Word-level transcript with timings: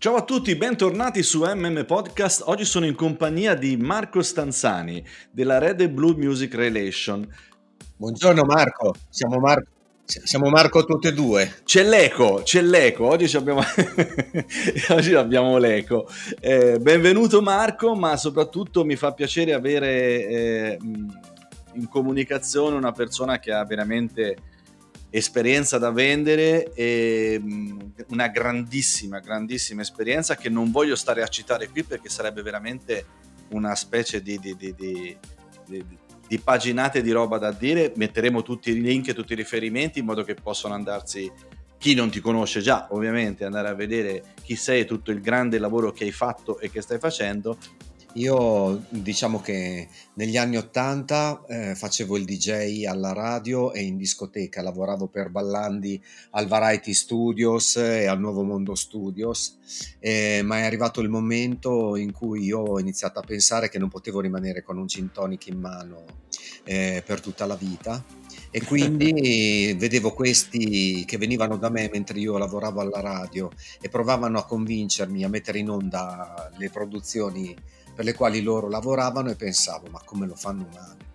Ciao 0.00 0.14
a 0.14 0.22
tutti, 0.22 0.56
bentornati 0.56 1.22
su 1.22 1.42
MM 1.42 1.84
Podcast. 1.84 2.44
Oggi 2.46 2.64
sono 2.64 2.86
in 2.86 2.94
compagnia 2.94 3.54
di 3.54 3.76
Marco 3.76 4.22
Stanzani 4.22 5.04
della 5.30 5.58
Red 5.58 5.82
e 5.82 5.90
Blue 5.90 6.14
Music 6.16 6.54
Relation. 6.54 7.28
Buongiorno 7.98 8.42
Marco, 8.44 8.94
siamo 9.10 9.36
Marco. 9.36 9.68
Siamo 10.06 10.48
Marco 10.48 10.86
tutti 10.86 11.08
e 11.08 11.12
due. 11.12 11.56
C'è 11.64 11.82
l'eco, 11.82 12.40
c'è 12.42 12.62
l'eco, 12.62 13.08
oggi 13.08 13.36
abbiamo, 13.36 13.60
oggi 14.88 15.12
abbiamo 15.12 15.58
l'eco. 15.58 16.08
Eh, 16.40 16.78
benvenuto 16.78 17.42
Marco, 17.42 17.94
ma 17.94 18.16
soprattutto 18.16 18.86
mi 18.86 18.96
fa 18.96 19.12
piacere 19.12 19.52
avere 19.52 20.26
eh, 20.26 20.78
in 21.74 21.88
comunicazione 21.90 22.74
una 22.74 22.92
persona 22.92 23.38
che 23.38 23.52
ha 23.52 23.66
veramente 23.66 24.34
esperienza 25.10 25.78
da 25.78 25.90
vendere 25.90 26.72
e 26.72 27.40
una 28.08 28.28
grandissima, 28.28 29.18
grandissima 29.18 29.82
esperienza 29.82 30.36
che 30.36 30.48
non 30.48 30.70
voglio 30.70 30.94
stare 30.94 31.22
a 31.22 31.26
citare 31.26 31.68
qui 31.68 31.82
perché 31.82 32.08
sarebbe 32.08 32.42
veramente 32.42 33.04
una 33.50 33.74
specie 33.74 34.22
di, 34.22 34.38
di, 34.38 34.54
di, 34.56 34.74
di, 34.76 35.16
di 36.26 36.38
paginate 36.38 37.02
di 37.02 37.10
roba 37.10 37.38
da 37.38 37.50
dire. 37.50 37.92
Metteremo 37.96 38.42
tutti 38.42 38.70
i 38.70 38.80
link 38.80 39.08
e 39.08 39.14
tutti 39.14 39.32
i 39.32 39.36
riferimenti 39.36 39.98
in 39.98 40.04
modo 40.04 40.22
che 40.22 40.34
possano 40.34 40.74
andarsi 40.74 41.30
chi 41.76 41.94
non 41.94 42.10
ti 42.10 42.20
conosce 42.20 42.60
già, 42.60 42.88
ovviamente, 42.90 43.44
andare 43.44 43.68
a 43.68 43.74
vedere 43.74 44.34
chi 44.42 44.54
sei 44.54 44.80
e 44.80 44.84
tutto 44.84 45.10
il 45.10 45.20
grande 45.20 45.58
lavoro 45.58 45.92
che 45.92 46.04
hai 46.04 46.12
fatto 46.12 46.60
e 46.60 46.70
che 46.70 46.82
stai 46.82 46.98
facendo 46.98 47.56
io 48.14 48.84
diciamo 48.88 49.40
che 49.40 49.88
negli 50.14 50.36
anni 50.36 50.56
80 50.56 51.44
eh, 51.48 51.74
facevo 51.74 52.16
il 52.16 52.24
DJ 52.24 52.84
alla 52.86 53.12
radio 53.12 53.72
e 53.72 53.82
in 53.82 53.96
discoteca, 53.96 54.62
lavoravo 54.62 55.06
per 55.06 55.30
Ballandi 55.30 56.02
al 56.30 56.46
Variety 56.46 56.92
Studios 56.92 57.76
e 57.76 58.06
al 58.06 58.18
Nuovo 58.18 58.42
Mondo 58.42 58.74
Studios, 58.74 59.58
eh, 59.98 60.42
ma 60.42 60.58
è 60.58 60.62
arrivato 60.62 61.00
il 61.00 61.08
momento 61.08 61.96
in 61.96 62.12
cui 62.12 62.44
io 62.44 62.60
ho 62.60 62.80
iniziato 62.80 63.18
a 63.20 63.24
pensare 63.24 63.68
che 63.68 63.78
non 63.78 63.88
potevo 63.88 64.20
rimanere 64.20 64.62
con 64.62 64.78
un 64.78 64.86
gin 64.86 65.12
tonic 65.12 65.46
in 65.46 65.58
mano 65.58 66.04
eh, 66.64 67.02
per 67.04 67.20
tutta 67.20 67.46
la 67.46 67.56
vita. 67.56 68.02
E 68.50 68.62
quindi 68.66 69.74
vedevo 69.78 70.12
questi 70.12 71.04
che 71.04 71.18
venivano 71.18 71.56
da 71.56 71.70
me 71.70 71.88
mentre 71.92 72.18
io 72.18 72.36
lavoravo 72.36 72.80
alla 72.80 73.00
radio 73.00 73.50
e 73.80 73.88
provavano 73.88 74.38
a 74.38 74.44
convincermi 74.44 75.22
a 75.24 75.28
mettere 75.28 75.58
in 75.58 75.70
onda 75.70 76.50
le 76.56 76.68
produzioni 76.70 77.56
per 78.00 78.08
le 78.08 78.14
quali 78.14 78.40
loro 78.40 78.70
lavoravano 78.70 79.28
e 79.28 79.36
pensavo 79.36 79.88
ma 79.90 80.00
come 80.02 80.26
lo 80.26 80.34
fanno 80.34 80.66
male. 80.72 81.08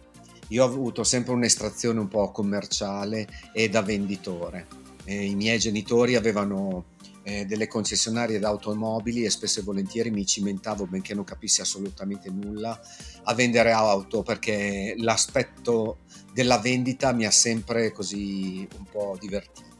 Io 0.49 0.63
ho 0.63 0.67
avuto 0.67 1.03
sempre 1.03 1.33
un'estrazione 1.33 1.99
un 1.99 2.07
po' 2.07 2.29
commerciale 2.29 3.27
e 3.53 3.69
da 3.69 3.81
venditore. 3.81 4.67
E 5.03 5.25
I 5.25 5.33
miei 5.33 5.57
genitori 5.57 6.13
avevano 6.13 6.93
eh, 7.23 7.45
delle 7.45 7.65
concessionarie 7.65 8.37
d'automobili 8.37 9.25
e 9.25 9.31
spesso 9.31 9.61
e 9.61 9.63
volentieri 9.63 10.11
mi 10.11 10.27
cimentavo, 10.27 10.85
benché 10.85 11.15
non 11.15 11.23
capissi 11.23 11.61
assolutamente 11.61 12.29
nulla, 12.29 12.79
a 13.23 13.33
vendere 13.33 13.71
auto 13.71 14.21
perché 14.21 14.93
l'aspetto 14.99 16.01
della 16.33 16.59
vendita 16.59 17.13
mi 17.13 17.25
ha 17.25 17.31
sempre 17.31 17.91
così 17.91 18.67
un 18.77 18.85
po' 18.91 19.17
divertito. 19.19 19.74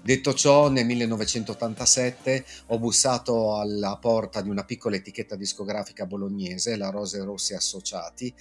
Detto 0.00 0.32
ciò, 0.32 0.70
nel 0.70 0.86
1987 0.86 2.44
ho 2.68 2.78
bussato 2.78 3.56
alla 3.56 3.98
porta 4.00 4.40
di 4.40 4.48
una 4.48 4.64
piccola 4.64 4.96
etichetta 4.96 5.36
discografica 5.36 6.06
bolognese, 6.06 6.76
la 6.76 6.88
Rose 6.88 7.22
Rossi 7.24 7.52
Associati, 7.54 8.32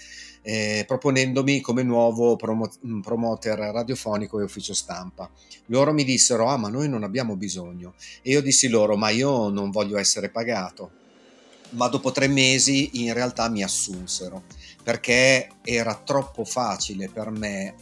eh, 0.43 0.85
proponendomi 0.87 1.59
come 1.59 1.83
nuovo 1.83 2.35
promo- 2.37 2.71
mm, 2.85 3.01
promoter 3.01 3.57
radiofonico 3.57 4.39
e 4.39 4.43
ufficio 4.43 4.73
stampa. 4.73 5.29
Loro 5.65 5.91
mi 5.91 6.05
dissero, 6.05 6.47
ah 6.47 6.57
ma 6.57 6.69
noi 6.69 6.87
non 6.87 7.03
abbiamo 7.03 7.35
bisogno. 7.35 7.95
E 8.21 8.31
io 8.31 8.41
dissi 8.41 8.69
loro, 8.69 8.95
ma 8.95 9.09
io 9.09 9.49
non 9.49 9.69
voglio 9.71 9.97
essere 9.97 10.29
pagato. 10.29 10.91
Ma 11.71 11.89
dopo 11.89 12.11
tre 12.11 12.27
mesi 12.27 13.03
in 13.05 13.13
realtà 13.13 13.49
mi 13.49 13.61
assunsero 13.61 14.43
perché 14.87 15.49
era 15.63 16.01
troppo 16.01 16.45
facile 16.45 17.09
per 17.09 17.29
me 17.29 17.75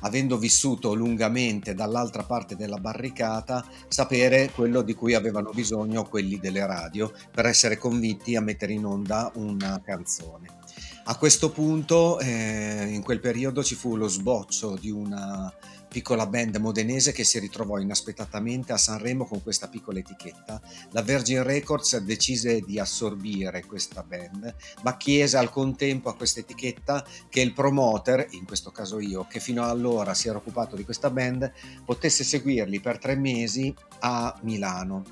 avendo 0.00 0.38
vissuto 0.38 0.94
lungamente 0.94 1.74
dall'altra 1.74 2.22
parte 2.22 2.56
della 2.56 2.78
barricata, 2.78 3.64
sapere 3.88 4.50
quello 4.54 4.82
di 4.82 4.94
cui 4.94 5.14
avevano 5.14 5.50
bisogno 5.50 6.04
quelli 6.04 6.38
delle 6.38 6.66
radio 6.66 7.12
per 7.30 7.46
essere 7.46 7.78
convinti 7.78 8.36
a 8.36 8.40
mettere 8.40 8.72
in 8.72 8.84
onda 8.84 9.30
una 9.34 9.80
canzone. 9.84 10.56
A 11.04 11.16
questo 11.16 11.50
punto, 11.50 12.18
eh, 12.18 12.86
in 12.90 13.02
quel 13.02 13.20
periodo, 13.20 13.64
ci 13.64 13.74
fu 13.74 13.96
lo 13.96 14.08
sboccio 14.08 14.76
di 14.78 14.90
una 14.90 15.50
piccola 15.98 16.28
band 16.28 16.54
modenese 16.58 17.10
che 17.10 17.24
si 17.24 17.40
ritrovò 17.40 17.78
inaspettatamente 17.78 18.72
a 18.72 18.76
Sanremo 18.76 19.26
con 19.26 19.42
questa 19.42 19.66
piccola 19.66 19.98
etichetta. 19.98 20.60
La 20.92 21.02
Virgin 21.02 21.42
Records 21.42 21.96
decise 21.98 22.60
di 22.60 22.78
assorbire 22.78 23.66
questa 23.66 24.04
band, 24.04 24.54
ma 24.84 24.96
chiese 24.96 25.38
al 25.38 25.50
contempo 25.50 26.08
a 26.08 26.14
questa 26.14 26.38
etichetta 26.38 27.04
che 27.28 27.40
il 27.40 27.52
promoter, 27.52 28.28
in 28.30 28.46
questo 28.46 28.70
caso 28.70 29.00
io, 29.00 29.26
che 29.28 29.40
fino 29.40 29.64
allora 29.64 30.14
si 30.14 30.28
era 30.28 30.38
occupato 30.38 30.76
di 30.76 30.84
questa 30.84 31.10
band, 31.10 31.50
potesse 31.84 32.22
seguirli 32.22 32.78
per 32.78 32.98
tre 32.98 33.16
mesi 33.16 33.74
a 33.98 34.38
Milano. 34.42 35.02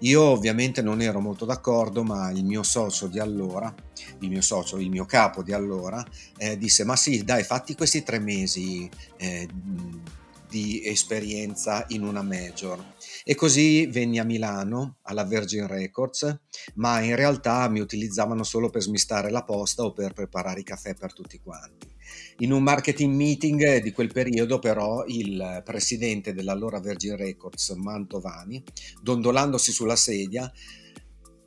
Io 0.00 0.22
ovviamente 0.22 0.82
non 0.82 1.00
ero 1.00 1.20
molto 1.20 1.44
d'accordo, 1.44 2.02
ma 2.02 2.32
il 2.32 2.44
mio 2.44 2.64
socio 2.64 3.06
di 3.06 3.20
allora, 3.20 3.72
il 4.18 4.28
mio 4.28 4.42
socio, 4.42 4.78
il 4.78 4.90
mio 4.90 5.04
capo 5.04 5.44
di 5.44 5.52
allora, 5.52 6.04
eh, 6.36 6.58
disse: 6.58 6.84
Ma 6.84 6.96
sì, 6.96 7.22
dai, 7.22 7.44
fatti 7.44 7.76
questi 7.76 8.02
tre 8.02 8.18
mesi. 8.18 8.90
Eh, 9.16 9.48
di 10.52 10.84
esperienza 10.84 11.86
in 11.88 12.02
una 12.02 12.20
major. 12.20 12.78
E 13.24 13.34
così 13.34 13.86
venni 13.86 14.18
a 14.18 14.24
Milano 14.24 14.98
alla 15.02 15.24
Virgin 15.24 15.66
Records, 15.66 16.40
ma 16.74 17.00
in 17.00 17.16
realtà 17.16 17.66
mi 17.70 17.80
utilizzavano 17.80 18.44
solo 18.44 18.68
per 18.68 18.82
smistare 18.82 19.30
la 19.30 19.44
posta 19.44 19.82
o 19.82 19.92
per 19.92 20.12
preparare 20.12 20.60
i 20.60 20.64
caffè 20.64 20.94
per 20.94 21.14
tutti 21.14 21.40
quanti. 21.42 21.88
In 22.38 22.52
un 22.52 22.62
marketing 22.62 23.14
meeting 23.14 23.80
di 23.80 23.92
quel 23.92 24.12
periodo 24.12 24.58
però 24.58 25.04
il 25.06 25.62
presidente 25.64 26.34
dell'allora 26.34 26.80
Virgin 26.80 27.16
Records, 27.16 27.70
Mantovani, 27.70 28.62
dondolandosi 29.00 29.72
sulla 29.72 29.96
sedia, 29.96 30.52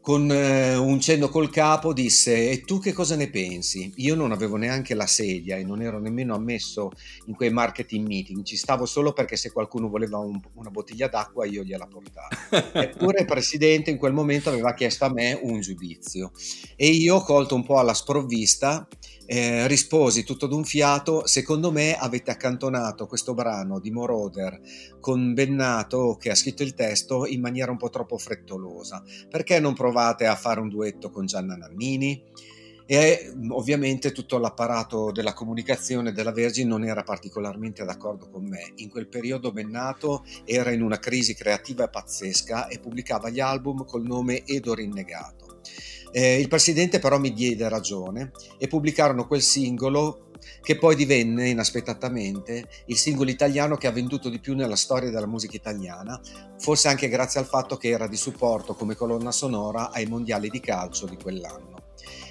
con 0.06 0.32
eh, 0.32 0.76
un 0.76 1.00
cenno 1.00 1.30
col 1.30 1.50
capo 1.50 1.92
disse 1.92 2.52
e 2.52 2.62
tu 2.62 2.78
che 2.80 2.94
cosa 2.94 3.16
ne 3.16 3.28
pensi? 3.28 3.92
Io 3.96 4.14
non 4.14 4.32
avevo 4.32 4.56
neanche 4.56 4.94
la 4.94 5.08
sedia 5.08 5.58
e 5.58 5.64
non 5.64 5.82
ero 5.82 6.00
nemmeno 6.00 6.36
ammesso 6.36 6.92
in 7.26 7.34
quei 7.34 7.50
marketing 7.50 8.06
meeting, 8.06 8.44
ci 8.44 8.56
stavo 8.56 8.86
solo 8.86 9.14
perché 9.14 9.36
se 9.36 9.52
qualcuno 9.52 9.90
voleva 9.90 10.20
un, 10.20 10.40
una 10.54 10.70
bottiglia 10.70 11.08
d'acqua 11.08 11.48
io 11.48 11.64
gliela 11.64 11.88
portavo. 11.88 12.28
Eppure 12.80 13.22
il 13.22 13.26
presidente 13.26 13.90
in 13.90 13.98
quel 13.98 14.14
momento 14.14 14.50
aveva 14.50 14.76
chiesto 14.76 15.06
a 15.06 15.12
me 15.12 15.40
un 15.42 15.60
giudizio 15.60 16.32
e 16.76 16.86
io 16.86 17.22
colto 17.22 17.56
un 17.56 17.66
po' 17.66 17.80
alla 17.80 17.96
sprovvista 17.96 18.88
eh, 19.26 19.68
risposi 19.68 20.24
tutto 20.24 20.48
d'un 20.48 20.64
fiato, 20.64 21.26
secondo 21.26 21.72
me 21.72 21.96
avete 21.96 22.32
accantonato 22.32 23.08
questo 23.08 23.34
brano 23.34 23.80
di 23.80 23.92
Moroder 23.92 24.60
con 25.00 25.34
Bennato 25.34 26.18
che 26.20 26.30
ha 26.30 26.36
scritto 26.36 26.64
il 26.64 26.74
testo 26.74 27.26
in 27.26 27.42
maniera 27.42 27.72
un 27.72 27.78
po' 27.78 27.90
troppo 27.90 28.18
frettolosa, 28.18 29.04
perché 29.30 29.60
non 29.60 29.74
provate 29.74 30.26
a 30.26 30.36
fare 30.36 30.60
un 30.60 30.70
duetto 30.70 31.10
con 31.10 31.26
Gianna 31.26 31.56
Nannini? 31.56 32.24
E 32.88 33.34
ovviamente 33.50 34.12
tutto 34.12 34.38
l'apparato 34.38 35.12
della 35.12 35.34
comunicazione 35.34 36.12
della 36.12 36.32
Virgin 36.32 36.68
non 36.68 36.84
era 36.86 37.02
particolarmente 37.02 37.84
d'accordo 37.84 38.30
con 38.30 38.46
me. 38.46 38.74
In 38.76 38.90
quel 38.90 39.08
periodo 39.08 39.52
Bennato 39.52 40.24
era 40.46 40.70
in 40.70 40.84
una 40.84 41.00
crisi 41.00 41.34
creativa 41.34 41.88
pazzesca 41.88 42.68
e 42.68 42.78
pubblicava 42.78 43.30
gli 43.30 43.40
album 43.40 43.86
col 43.86 44.04
nome 44.04 44.46
Edo 44.46 44.76
Rinnegato. 44.76 45.45
Eh, 46.18 46.40
il 46.40 46.48
presidente 46.48 47.00
però 47.00 47.20
mi 47.20 47.34
diede 47.34 47.68
ragione 47.68 48.32
e 48.58 48.70
pubblicarono 48.70 49.28
quel 49.28 49.42
singolo 49.42 50.30
che 50.62 50.78
poi 50.78 50.96
divenne 50.96 51.50
inaspettatamente 51.50 52.70
il 52.86 52.96
singolo 52.96 53.30
italiano 53.30 53.76
che 53.76 53.88
ha 53.88 53.92
venduto 53.92 54.30
di 54.30 54.40
più 54.40 54.56
nella 54.56 54.78
storia 54.78 55.10
della 55.10 55.28
musica 55.28 55.58
italiana, 55.58 56.18
forse 56.58 56.88
anche 56.88 57.10
grazie 57.10 57.42
al 57.42 57.46
fatto 57.46 57.76
che 57.76 57.90
era 57.90 58.08
di 58.08 58.16
supporto 58.16 58.76
come 58.76 58.96
colonna 58.96 59.34
sonora 59.34 59.92
ai 59.92 60.06
mondiali 60.06 60.50
di 60.50 60.62
calcio 60.62 61.06
di 61.06 61.18
quell'anno. 61.18 61.74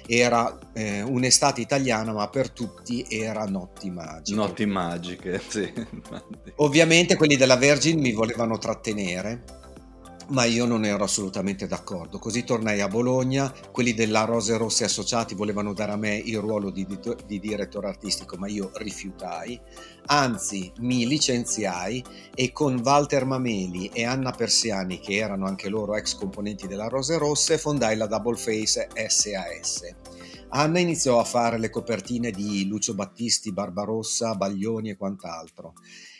Era 0.07 0.71
eh, 0.73 1.03
un'estate 1.03 1.61
italiana, 1.61 2.11
ma 2.11 2.27
per 2.27 2.49
tutti 2.49 3.05
era 3.07 3.45
notti 3.45 3.91
magiche. 3.91 4.35
Notti 4.35 4.65
magiche, 4.65 5.39
sì. 5.47 5.71
Ovviamente 6.55 7.15
quelli 7.15 7.35
della 7.35 7.55
Virgin 7.55 7.99
mi 7.99 8.13
volevano 8.13 8.57
trattenere 8.57 9.64
ma 10.29 10.45
io 10.45 10.65
non 10.65 10.85
ero 10.85 11.03
assolutamente 11.03 11.67
d'accordo. 11.67 12.19
Così 12.19 12.43
tornai 12.43 12.81
a 12.81 12.87
Bologna, 12.87 13.53
quelli 13.71 13.93
della 13.93 14.25
Rose 14.25 14.57
Rosse 14.57 14.85
Associati 14.85 15.35
volevano 15.35 15.73
dare 15.73 15.91
a 15.91 15.97
me 15.97 16.15
il 16.15 16.39
ruolo 16.39 16.69
di, 16.69 16.85
di, 16.85 16.99
di, 17.25 17.39
direttore 17.39 17.87
artistico, 17.87 18.37
ma 18.37 18.47
io 18.47 18.71
rifiutai, 18.75 19.59
anzi 20.07 20.71
mi 20.79 21.05
licenziai 21.05 22.03
e 22.33 22.51
con 22.51 22.81
Walter 22.83 23.25
Mameli 23.25 23.89
e 23.93 24.03
Anna 24.03 24.31
Persiani, 24.31 24.99
che 24.99 25.15
erano 25.15 25.45
anche 25.45 25.69
loro 25.69 25.95
ex 25.95 26.15
componenti 26.15 26.67
della 26.67 26.87
Rose 26.87 27.17
Rosse, 27.17 27.57
fondai 27.57 27.95
la 27.95 28.07
Double 28.07 28.37
Face 28.37 28.87
SAS. 29.07 29.95
Anna 30.49 30.79
iniziò 30.79 31.19
a 31.19 31.23
fare 31.25 31.59
le 31.59 31.69
copertine 31.69 32.31
di 32.31 32.65
Lucio 32.67 32.93
Battisti, 32.93 33.51
Barbarossa, 33.51 34.35
Baglioni 34.35 34.89
e 34.89 34.97
quant'altro. 34.97 35.73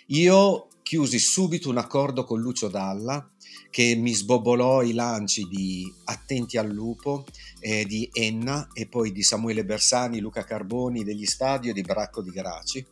Io 0.07 0.67
chiusi 0.85 1.17
subito 1.17 1.67
un 1.69 1.79
accordo 1.79 2.25
con 2.25 2.39
Lucio 2.39 2.67
Dalla 2.67 3.27
che 3.71 3.95
mi 3.95 4.13
sbobbolò 4.13 4.83
i 4.83 4.93
lanci 4.93 5.47
di 5.47 5.91
Attenti 6.03 6.59
al 6.59 6.69
lupo, 6.69 7.25
eh, 7.59 7.85
di 7.85 8.07
Enna 8.13 8.67
e 8.71 8.85
poi 8.85 9.11
di 9.11 9.23
Samuele 9.23 9.65
Bersani, 9.65 10.19
Luca 10.19 10.43
Carboni, 10.43 11.03
degli 11.03 11.25
Stadio 11.25 11.71
e 11.71 11.73
di 11.73 11.81
Bracco 11.81 12.21
di 12.21 12.29
Graci 12.29 12.85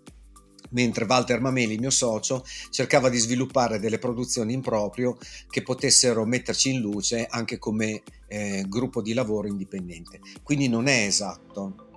mentre 0.72 1.06
Walter 1.06 1.40
Mameli, 1.40 1.78
mio 1.78 1.92
socio, 1.92 2.44
cercava 2.72 3.10
di 3.10 3.20
sviluppare 3.20 3.78
delle 3.78 4.00
produzioni 4.00 4.54
in 4.54 4.62
proprio 4.62 5.16
che 5.48 5.62
potessero 5.62 6.26
metterci 6.26 6.72
in 6.72 6.82
luce 6.82 7.28
anche 7.30 7.60
come 7.60 8.02
eh, 8.28 8.66
gruppo 8.68 9.04
di 9.04 9.14
lavoro 9.14 9.48
indipendente. 9.48 10.20
Quindi 10.42 10.68
non 10.68 10.88
è 10.88 11.06
esatto 11.06 11.92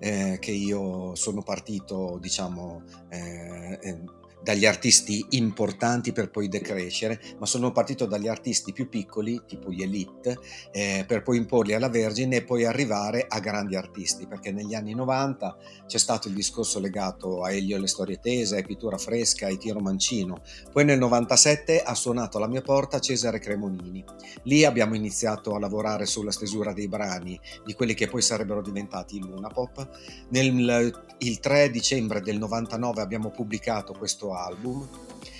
eh, 0.00 0.36
che 0.38 0.50
io 0.50 1.14
sono 1.14 1.42
partito, 1.42 2.18
diciamo, 2.20 2.82
eh, 3.08 3.78
eh 3.80 4.16
dagli 4.42 4.66
artisti 4.66 5.24
importanti 5.30 6.12
per 6.12 6.30
poi 6.30 6.48
decrescere, 6.48 7.20
ma 7.38 7.46
sono 7.46 7.72
partito 7.72 8.06
dagli 8.06 8.28
artisti 8.28 8.72
più 8.72 8.88
piccoli, 8.88 9.42
tipo 9.46 9.70
gli 9.70 9.82
Elite, 9.82 10.38
eh, 10.72 11.04
per 11.06 11.22
poi 11.22 11.36
imporli 11.36 11.74
alla 11.74 11.88
Vergine 11.88 12.36
e 12.36 12.44
poi 12.44 12.64
arrivare 12.64 13.26
a 13.28 13.40
grandi 13.40 13.76
artisti, 13.76 14.26
perché 14.26 14.52
negli 14.52 14.74
anni 14.74 14.94
90 14.94 15.56
c'è 15.86 15.98
stato 15.98 16.28
il 16.28 16.34
discorso 16.34 16.80
legato 16.80 17.42
a 17.42 17.52
Elio 17.52 17.76
e 17.76 17.80
le 17.80 17.86
storie 17.86 18.20
tese, 18.20 18.58
a 18.58 18.62
Pittura 18.62 18.96
Fresca, 18.96 19.48
a 19.48 19.56
Tiro 19.56 19.80
Mancino. 19.80 20.40
Poi 20.72 20.84
nel 20.84 20.98
97 20.98 21.82
ha 21.82 21.94
suonato 21.94 22.36
alla 22.36 22.48
mia 22.48 22.62
porta 22.62 23.00
Cesare 23.00 23.38
Cremonini. 23.38 24.04
Lì 24.44 24.64
abbiamo 24.64 24.94
iniziato 24.94 25.54
a 25.54 25.58
lavorare 25.58 26.06
sulla 26.06 26.30
stesura 26.30 26.72
dei 26.72 26.88
brani 26.88 27.38
di 27.64 27.74
quelli 27.74 27.94
che 27.94 28.08
poi 28.08 28.22
sarebbero 28.22 28.62
diventati 28.62 29.18
Luna 29.18 29.48
Pop. 29.48 29.88
Nel, 30.30 31.04
il 31.18 31.40
3 31.40 31.70
dicembre 31.70 32.20
del 32.20 32.38
99 32.38 33.00
abbiamo 33.00 33.30
pubblicato 33.30 33.92
questo 33.92 34.27
album 34.34 34.88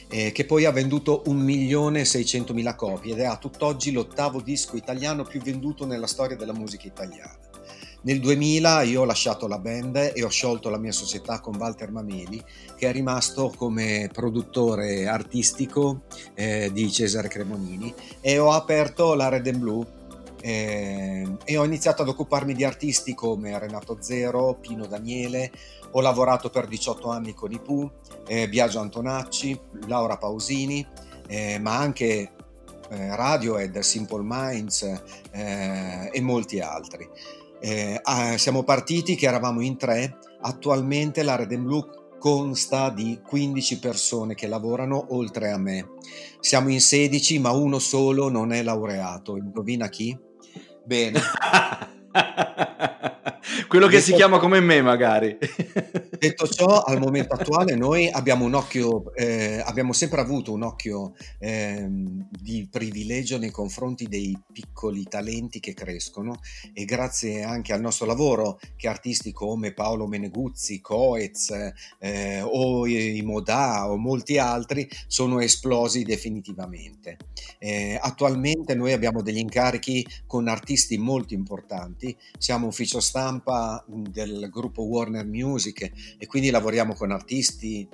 eh, 0.08 0.32
che 0.32 0.44
poi 0.44 0.64
ha 0.64 0.72
venduto 0.72 1.22
1.600.000 1.26 2.74
copie 2.74 3.12
ed 3.12 3.20
è 3.20 3.24
a 3.24 3.36
tutt'oggi 3.36 3.92
l'ottavo 3.92 4.40
disco 4.40 4.76
italiano 4.76 5.24
più 5.24 5.40
venduto 5.40 5.86
nella 5.86 6.06
storia 6.06 6.36
della 6.36 6.54
musica 6.54 6.86
italiana. 6.86 7.36
Nel 8.00 8.20
2000 8.20 8.82
io 8.82 9.00
ho 9.00 9.04
lasciato 9.04 9.48
la 9.48 9.58
band 9.58 10.12
e 10.14 10.22
ho 10.22 10.28
sciolto 10.28 10.70
la 10.70 10.78
mia 10.78 10.92
società 10.92 11.40
con 11.40 11.56
Walter 11.56 11.90
Mameli, 11.90 12.42
che 12.76 12.88
è 12.88 12.92
rimasto 12.92 13.52
come 13.54 14.08
produttore 14.12 15.06
artistico 15.06 16.02
eh, 16.34 16.70
di 16.72 16.90
Cesare 16.92 17.28
Cremonini, 17.28 17.92
e 18.20 18.38
ho 18.38 18.52
aperto 18.52 19.14
la 19.14 19.28
Red 19.28 19.48
and 19.48 19.58
Blue 19.58 19.86
eh, 20.40 21.26
e 21.44 21.56
ho 21.56 21.64
iniziato 21.64 22.02
ad 22.02 22.08
occuparmi 22.08 22.54
di 22.54 22.64
artisti 22.64 23.14
come 23.14 23.58
Renato 23.58 23.98
Zero, 24.00 24.56
Pino 24.60 24.86
Daniele, 24.86 25.50
ho 25.90 26.00
lavorato 26.00 26.50
per 26.50 26.66
18 26.66 27.10
anni 27.10 27.34
con 27.34 27.52
i 27.52 27.60
Pooh, 27.60 27.90
eh, 28.26 28.48
Biagio 28.48 28.80
Antonacci, 28.80 29.58
Laura 29.86 30.16
Pausini, 30.16 30.86
eh, 31.26 31.58
ma 31.58 31.76
anche 31.76 32.32
eh, 32.90 33.16
Radiohead, 33.16 33.78
Simple 33.80 34.22
Minds 34.22 34.82
eh, 35.30 36.10
e 36.12 36.20
molti 36.20 36.60
altri. 36.60 37.08
Eh, 37.60 38.00
siamo 38.36 38.62
partiti 38.62 39.14
che 39.16 39.26
eravamo 39.26 39.60
in 39.60 39.76
tre, 39.76 40.18
attualmente 40.40 41.22
la 41.22 41.36
Red 41.36 41.56
Blue 41.56 41.86
consta 42.18 42.90
di 42.90 43.20
15 43.24 43.78
persone 43.78 44.34
che 44.34 44.46
lavorano 44.46 45.06
oltre 45.10 45.50
a 45.50 45.58
me. 45.58 45.90
Siamo 46.40 46.68
in 46.68 46.80
16, 46.80 47.38
ma 47.38 47.50
uno 47.50 47.78
solo 47.78 48.28
non 48.28 48.52
è 48.52 48.62
laureato. 48.62 49.36
Indovina 49.36 49.88
chi? 49.88 50.16
Bene. 50.84 51.20
Quello 53.68 53.86
che 53.86 54.00
si 54.00 54.14
chiama 54.14 54.38
come 54.38 54.60
me, 54.60 54.80
magari. 54.80 55.36
Detto 56.18 56.48
ciò, 56.48 56.82
al 56.82 56.98
momento 56.98 57.34
attuale 57.34 57.76
noi 57.76 58.08
abbiamo 58.10 58.44
un 58.44 58.54
occhio, 58.54 59.14
eh, 59.14 59.62
abbiamo 59.64 59.92
sempre 59.92 60.20
avuto 60.20 60.52
un 60.52 60.62
occhio 60.62 61.14
eh, 61.38 61.86
di 62.28 62.66
privilegio 62.68 63.38
nei 63.38 63.52
confronti 63.52 64.08
dei 64.08 64.36
piccoli 64.52 65.04
talenti 65.04 65.60
che 65.60 65.74
crescono 65.74 66.40
e 66.72 66.84
grazie 66.84 67.44
anche 67.44 67.72
al 67.72 67.80
nostro 67.80 68.04
lavoro 68.04 68.58
che 68.74 68.88
artisti 68.88 69.30
come 69.32 69.72
Paolo 69.72 70.08
Meneguzzi, 70.08 70.80
Coez 70.80 71.54
eh, 72.00 72.40
o 72.42 72.84
i 72.88 73.22
Modà 73.22 73.88
o 73.88 73.96
molti 73.96 74.38
altri 74.38 74.90
sono 75.06 75.38
esplosi 75.38 76.02
definitivamente. 76.02 77.16
Eh, 77.60 77.96
attualmente 78.00 78.74
noi 78.74 78.92
abbiamo 78.92 79.22
degli 79.22 79.38
incarichi 79.38 80.04
con 80.26 80.48
artisti 80.48 80.98
molto 80.98 81.34
importanti, 81.34 82.16
siamo 82.36 82.66
ufficio 82.66 82.98
stampa 82.98 83.84
del 83.86 84.48
gruppo 84.50 84.82
Warner 84.82 85.24
Music 85.24 86.06
e 86.16 86.26
quindi 86.26 86.50
lavoriamo 86.50 86.94
con 86.94 87.10
artisti 87.10 87.86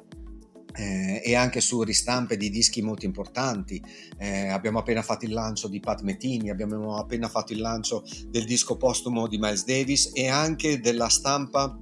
eh, 0.77 1.23
e 1.25 1.35
anche 1.35 1.61
su 1.61 1.83
ristampe 1.83 2.37
di 2.37 2.51
dischi 2.51 2.83
molto 2.83 3.05
importanti. 3.05 3.83
Eh, 4.19 4.49
abbiamo 4.49 4.79
appena 4.79 5.03
fatto 5.03 5.25
il 5.25 5.33
lancio 5.33 5.69
di 5.69 5.81
Pat 5.81 6.03
Metini, 6.03 6.51
abbiamo 6.51 6.97
appena 6.97 7.29
fatto 7.29 7.53
il 7.53 7.61
lancio 7.61 8.05
del 8.29 8.45
disco 8.45 8.77
postumo 8.77 9.27
di 9.27 9.39
Miles 9.39 9.65
Davis 9.65 10.11
e 10.15 10.29
anche 10.29 10.81
della 10.81 11.09
stampa 11.09 11.79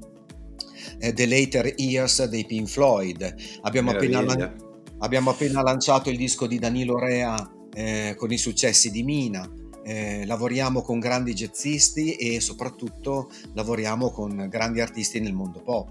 eh, 0.99 1.13
The 1.13 1.27
Later 1.27 1.75
Years 1.77 2.25
dei 2.25 2.45
Pink 2.45 2.69
Floyd. 2.69 3.35
Abbiamo 3.63 3.91
appena, 3.91 4.21
lan- 4.21 4.55
abbiamo 4.99 5.31
appena, 5.31 5.63
lanciato 5.63 6.11
il 6.11 6.17
disco 6.17 6.47
di 6.47 6.59
Danilo 6.59 6.99
Rea 6.99 7.51
eh, 7.75 8.15
con 8.17 8.31
i 8.31 8.39
successi 8.39 8.91
di 8.91 9.03
Mina 9.03 9.61
eh, 9.85 10.25
lavoriamo 10.27 10.83
con 10.83 10.99
grandi 10.99 11.35
jazzisti 11.35 12.15
e 12.15 12.41
soprattutto 12.41 13.31
lavoriamo 13.55 14.11
con 14.11 14.47
grandi 14.49 14.81
artisti 14.81 15.21
nel 15.21 15.33
mondo 15.33 15.61
pop. 15.61 15.91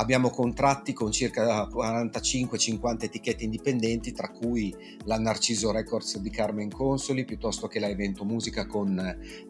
Abbiamo 0.00 0.30
contratti 0.30 0.92
con 0.92 1.10
circa 1.10 1.66
45-50 1.66 3.02
etichette 3.02 3.42
indipendenti, 3.42 4.12
tra 4.12 4.30
cui 4.30 4.72
la 5.04 5.18
Narciso 5.18 5.72
Records 5.72 6.18
di 6.18 6.30
Carmen 6.30 6.70
Consoli, 6.70 7.24
piuttosto 7.24 7.66
che 7.66 7.80
la 7.80 7.88
Evento 7.88 8.24
Musica 8.24 8.64
con 8.66 8.96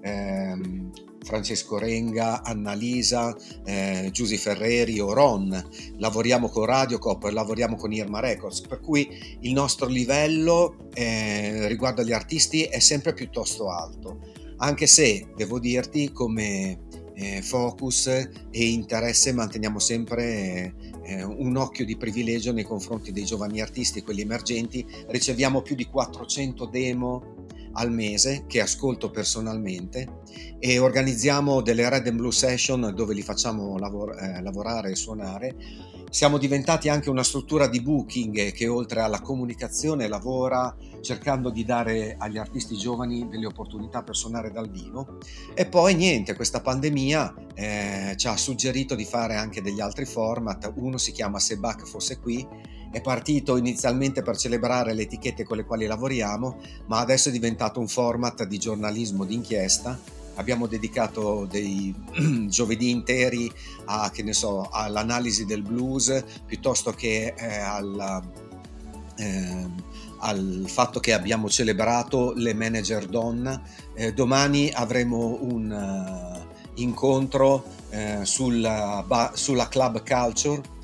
ehm, 0.00 0.90
Francesco 1.22 1.76
Renga, 1.76 2.42
Annalisa, 2.42 3.36
eh, 3.64 4.08
Giusy 4.10 4.38
Ferreri 4.38 4.98
o 5.00 5.12
Ron. 5.12 5.68
Lavoriamo 5.98 6.48
con 6.48 6.64
Radiocop, 6.64 7.24
lavoriamo 7.24 7.76
con 7.76 7.92
Irma 7.92 8.20
Records, 8.20 8.62
per 8.62 8.80
cui 8.80 9.06
il 9.40 9.52
nostro 9.52 9.86
livello 9.86 10.88
eh, 10.94 11.68
riguardo 11.68 12.00
agli 12.00 12.12
artisti 12.12 12.62
è 12.62 12.78
sempre 12.78 13.12
piuttosto 13.12 13.70
alto, 13.70 14.20
anche 14.56 14.86
se 14.86 15.28
devo 15.36 15.58
dirti 15.58 16.10
come 16.10 16.86
eh, 17.18 17.42
focus 17.42 18.06
e 18.06 18.68
interesse 18.68 19.32
manteniamo 19.32 19.80
sempre 19.80 20.72
eh, 21.02 21.24
un 21.24 21.56
occhio 21.56 21.84
di 21.84 21.96
privilegio 21.96 22.52
nei 22.52 22.62
confronti 22.62 23.10
dei 23.10 23.24
giovani 23.24 23.60
artisti, 23.60 24.02
quelli 24.02 24.20
emergenti. 24.20 24.86
Riceviamo 25.08 25.60
più 25.62 25.74
di 25.74 25.86
400 25.86 26.66
demo 26.66 27.34
al 27.72 27.92
mese 27.92 28.44
che 28.46 28.60
ascolto 28.60 29.10
personalmente 29.10 30.20
e 30.58 30.78
organizziamo 30.78 31.60
delle 31.60 31.88
Red 31.88 32.06
and 32.06 32.16
Blue 32.16 32.32
Session 32.32 32.92
dove 32.94 33.14
li 33.14 33.22
facciamo 33.22 33.76
lavor- 33.78 34.16
eh, 34.20 34.40
lavorare 34.40 34.92
e 34.92 34.96
suonare 34.96 35.56
siamo 36.10 36.38
diventati 36.38 36.88
anche 36.88 37.10
una 37.10 37.22
struttura 37.22 37.66
di 37.66 37.80
booking 37.80 38.52
che 38.52 38.66
oltre 38.66 39.00
alla 39.00 39.20
comunicazione 39.20 40.08
lavora 40.08 40.74
cercando 41.00 41.50
di 41.50 41.64
dare 41.64 42.16
agli 42.18 42.38
artisti 42.38 42.76
giovani 42.76 43.28
delle 43.28 43.46
opportunità 43.46 44.02
per 44.02 44.16
suonare 44.16 44.50
dal 44.50 44.70
vivo. 44.70 45.18
E 45.54 45.66
poi 45.66 45.94
niente, 45.94 46.34
questa 46.34 46.60
pandemia 46.60 47.34
eh, 47.54 48.14
ci 48.16 48.26
ha 48.26 48.36
suggerito 48.36 48.94
di 48.94 49.04
fare 49.04 49.36
anche 49.36 49.62
degli 49.62 49.80
altri 49.80 50.06
format, 50.06 50.72
uno 50.76 50.96
si 50.96 51.12
chiama 51.12 51.38
Se 51.38 51.56
Bach 51.56 51.86
fosse 51.86 52.18
qui, 52.18 52.46
è 52.90 53.00
partito 53.02 53.56
inizialmente 53.56 54.22
per 54.22 54.36
celebrare 54.36 54.94
le 54.94 55.02
etichette 55.02 55.44
con 55.44 55.58
le 55.58 55.64
quali 55.64 55.86
lavoriamo, 55.86 56.58
ma 56.86 56.98
adesso 57.00 57.28
è 57.28 57.32
diventato 57.32 57.80
un 57.80 57.88
format 57.88 58.44
di 58.44 58.58
giornalismo 58.58 59.24
d'inchiesta 59.24 60.17
abbiamo 60.38 60.66
dedicato 60.66 61.46
dei 61.50 61.94
giovedì 62.48 62.90
interi 62.90 63.52
a, 63.86 64.10
so, 64.30 64.68
all'analisi 64.70 65.44
del 65.44 65.62
blues 65.62 66.24
piuttosto 66.46 66.92
che 66.92 67.34
eh, 67.36 67.58
alla, 67.58 68.22
eh, 69.16 69.66
al 70.20 70.64
fatto 70.66 71.00
che 71.00 71.12
abbiamo 71.12 71.48
celebrato 71.48 72.32
le 72.34 72.54
manager 72.54 73.06
donna. 73.06 73.60
Eh, 73.94 74.12
domani 74.14 74.70
avremo 74.70 75.38
un 75.42 75.70
uh, 75.70 76.80
incontro 76.80 77.64
eh, 77.90 78.20
sulla, 78.22 79.04
ba- 79.06 79.32
sulla 79.34 79.68
club 79.68 80.02
culture 80.06 80.76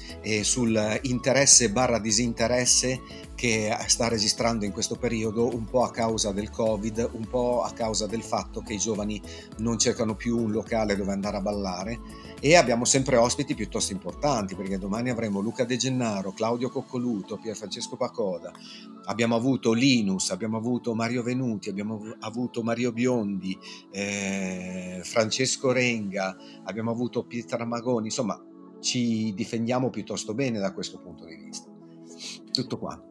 sul 0.43 0.99
interesse 1.03 1.71
barra 1.71 1.99
disinteresse 1.99 3.01
che 3.35 3.77
sta 3.87 4.09
registrando 4.09 4.65
in 4.65 4.73
questo 4.73 4.97
periodo 4.97 5.55
un 5.55 5.65
po' 5.65 5.83
a 5.83 5.91
causa 5.91 6.33
del 6.33 6.51
Covid, 6.51 7.11
un 7.13 7.27
po' 7.29 7.63
a 7.63 7.73
causa 7.73 8.07
del 8.07 8.23
fatto 8.23 8.61
che 8.61 8.75
i 8.75 8.79
giovani 8.79 9.21
non 9.59 9.79
cercano 9.79 10.15
più 10.15 10.39
un 10.39 10.51
locale 10.51 10.97
dove 10.97 11.13
andare 11.13 11.37
a 11.37 11.41
ballare. 11.41 12.01
E 12.41 12.57
abbiamo 12.57 12.85
sempre 12.85 13.17
ospiti 13.17 13.55
piuttosto 13.55 13.93
importanti 13.93 14.55
perché 14.55 14.79
domani 14.79 15.11
avremo 15.11 15.41
Luca 15.41 15.65
De 15.65 15.77
Gennaro, 15.77 16.33
Claudio 16.33 16.69
Coccoluto, 16.69 17.39
Pier 17.39 17.57
Francesco 17.57 17.97
Pacoda, 17.97 18.53
abbiamo 19.07 19.35
avuto 19.35 19.73
Linus, 19.73 20.31
abbiamo 20.31 20.59
avuto 20.59 20.95
Mario 20.95 21.23
Venuti, 21.23 21.71
abbiamo 21.71 22.15
avuto 22.21 22.63
Mario 22.63 22.93
Biondi, 22.93 23.59
eh, 23.91 25.01
Francesco 25.05 25.73
Renga, 25.73 26.37
abbiamo 26.65 26.91
avuto 26.91 27.25
Pietra 27.25 27.65
Magoni, 27.65 28.07
insomma 28.07 28.39
ci 28.85 29.33
difendiamo 29.35 29.89
piuttosto 29.89 30.35
bene 30.35 30.59
da 30.59 30.73
questo 30.73 30.99
punto 30.99 31.25
di 31.25 31.35
vista. 31.37 31.69
Tutto 32.53 32.79
qua. 32.79 33.03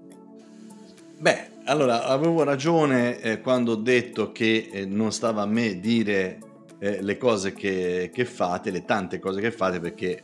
Beh, 1.18 1.50
allora 1.66 2.06
avevo 2.06 2.44
ragione 2.44 3.20
eh, 3.20 3.42
quando 3.42 3.72
ho 3.72 3.76
detto 3.76 4.32
che 4.32 4.70
eh, 4.72 4.86
non 4.86 5.12
stava 5.12 5.42
a 5.42 5.48
me 5.48 5.80
dire 5.80 6.40
eh, 6.78 7.02
le 7.02 7.18
cose 7.18 7.54
che, 7.54 8.12
che, 8.14 8.26
fate, 8.26 8.70
le 8.70 8.86
tante 8.86 9.20
cose 9.20 9.42
che 9.42 9.52
fate, 9.52 9.80
perché 9.80 10.22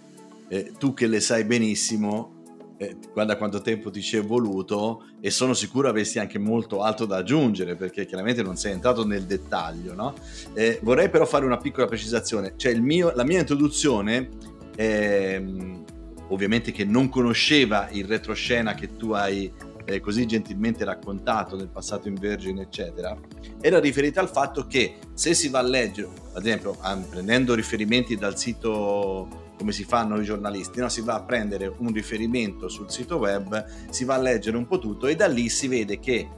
eh, 0.47 0.73
tu 0.77 0.93
che 0.93 1.07
le 1.07 1.19
sai 1.19 1.45
benissimo, 1.45 2.37
eh, 2.77 2.95
guarda 3.11 3.35
quanto 3.35 3.59
tempo 3.61 3.89
ti 3.89 4.01
ci 4.01 4.17
è 4.17 4.23
voluto 4.23 5.05
e 5.19 5.31
sono 5.31 5.53
sicuro 5.53 5.89
avresti 5.89 6.19
anche 6.19 6.37
molto 6.37 6.81
altro 6.81 7.05
da 7.05 7.17
aggiungere 7.17 7.75
perché 7.75 8.05
chiaramente 8.05 8.41
non 8.41 8.55
sei 8.55 8.73
entrato 8.73 9.05
nel 9.05 9.23
dettaglio, 9.23 9.95
no? 9.95 10.13
Eh, 10.53 10.79
vorrei 10.83 11.09
però 11.09 11.25
fare 11.25 11.43
una 11.43 11.57
piccola 11.57 11.87
precisazione, 11.87 12.53
cioè 12.55 12.73
mio, 12.75 13.11
la 13.15 13.23
mia 13.23 13.39
introduzione 13.39 14.57
ehm, 14.79 15.83
ovviamente 16.29 16.71
che 16.71 16.85
non 16.85 17.09
conosceva 17.09 17.89
il 17.91 18.05
retroscena 18.05 18.75
che 18.75 18.95
tu 18.95 19.11
hai 19.11 19.51
eh, 19.83 19.99
così 19.99 20.25
gentilmente 20.25 20.85
raccontato 20.85 21.57
del 21.57 21.67
passato 21.67 22.07
in 22.07 22.15
Vergine, 22.15 22.61
eccetera, 22.61 23.17
era 23.59 23.79
riferita 23.79 24.21
al 24.21 24.29
fatto 24.29 24.67
che 24.67 24.99
se 25.13 25.33
si 25.33 25.49
va 25.49 25.59
a 25.59 25.63
leggere, 25.63 26.07
ad 26.33 26.45
esempio, 26.45 26.77
prendendo 27.09 27.55
riferimenti 27.55 28.15
dal 28.15 28.37
sito 28.37 29.47
come 29.57 29.73
si 29.73 29.83
fanno 29.83 30.21
i 30.21 30.23
giornalisti, 30.23 30.79
no? 30.79 30.87
si 30.87 31.01
va 31.01 31.15
a 31.15 31.23
prendere 31.23 31.73
un 31.79 31.91
riferimento 31.91 32.69
sul 32.69 32.89
sito 32.89 33.17
web, 33.17 33.65
si 33.89 34.05
va 34.05 34.15
a 34.15 34.19
leggere 34.19 34.55
un 34.55 34.65
po' 34.65 34.79
tutto 34.79 35.07
e 35.07 35.17
da 35.17 35.27
lì 35.27 35.49
si 35.49 35.67
vede 35.67 35.99
che 35.99 36.29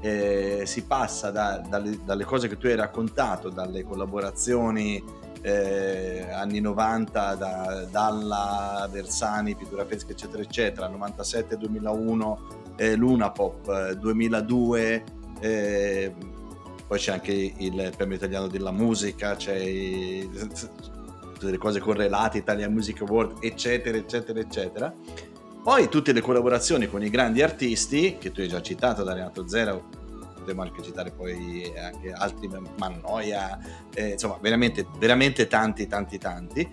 eh, 0.00 0.62
si 0.64 0.84
passa 0.84 1.32
da, 1.32 1.60
dalle, 1.68 1.98
dalle, 2.04 2.22
cose 2.22 2.46
che 2.46 2.56
tu 2.56 2.66
hai 2.66 2.76
raccontato, 2.76 3.48
dalle 3.48 3.82
collaborazioni 3.82 5.02
eh, 5.42 6.30
anni 6.32 6.60
90, 6.60 7.34
da, 7.34 7.86
Dalla, 7.90 8.88
Versani, 8.90 9.54
Pittura 9.54 9.84
Pesca, 9.84 10.12
eccetera, 10.12 10.42
eccetera, 10.42 10.88
97-2001, 10.88 12.36
eh, 12.76 12.94
Luna 12.96 13.30
Pop, 13.30 13.92
2002, 13.92 15.04
eh, 15.40 16.14
poi 16.86 16.98
c'è 16.98 17.12
anche 17.12 17.54
il 17.56 17.92
premio 17.96 18.16
italiano 18.16 18.46
della 18.46 18.72
musica, 18.72 19.36
c'è 19.36 20.26
tutte 21.34 21.50
le 21.50 21.58
cose 21.58 21.80
correlate, 21.80 22.38
Italia 22.38 22.68
Music 22.68 23.02
Award, 23.02 23.38
eccetera, 23.40 23.96
eccetera, 23.96 24.40
eccetera. 24.40 24.94
Poi 25.62 25.88
tutte 25.88 26.12
le 26.12 26.20
collaborazioni 26.20 26.88
con 26.88 27.02
i 27.02 27.10
grandi 27.10 27.42
artisti, 27.42 28.16
che 28.18 28.32
tu 28.32 28.40
hai 28.40 28.48
già 28.48 28.62
citato, 28.62 29.02
da 29.02 29.12
Renato 29.12 29.46
Zero, 29.46 29.97
potremmo 30.48 30.62
anche 30.62 30.82
citare 30.82 31.10
poi 31.10 31.72
anche 31.76 32.12
altri, 32.12 32.48
Mannoia, 32.78 33.58
eh, 33.94 34.10
insomma, 34.10 34.38
veramente, 34.40 34.86
veramente 34.98 35.46
tanti, 35.46 35.86
tanti, 35.86 36.18
tanti. 36.18 36.68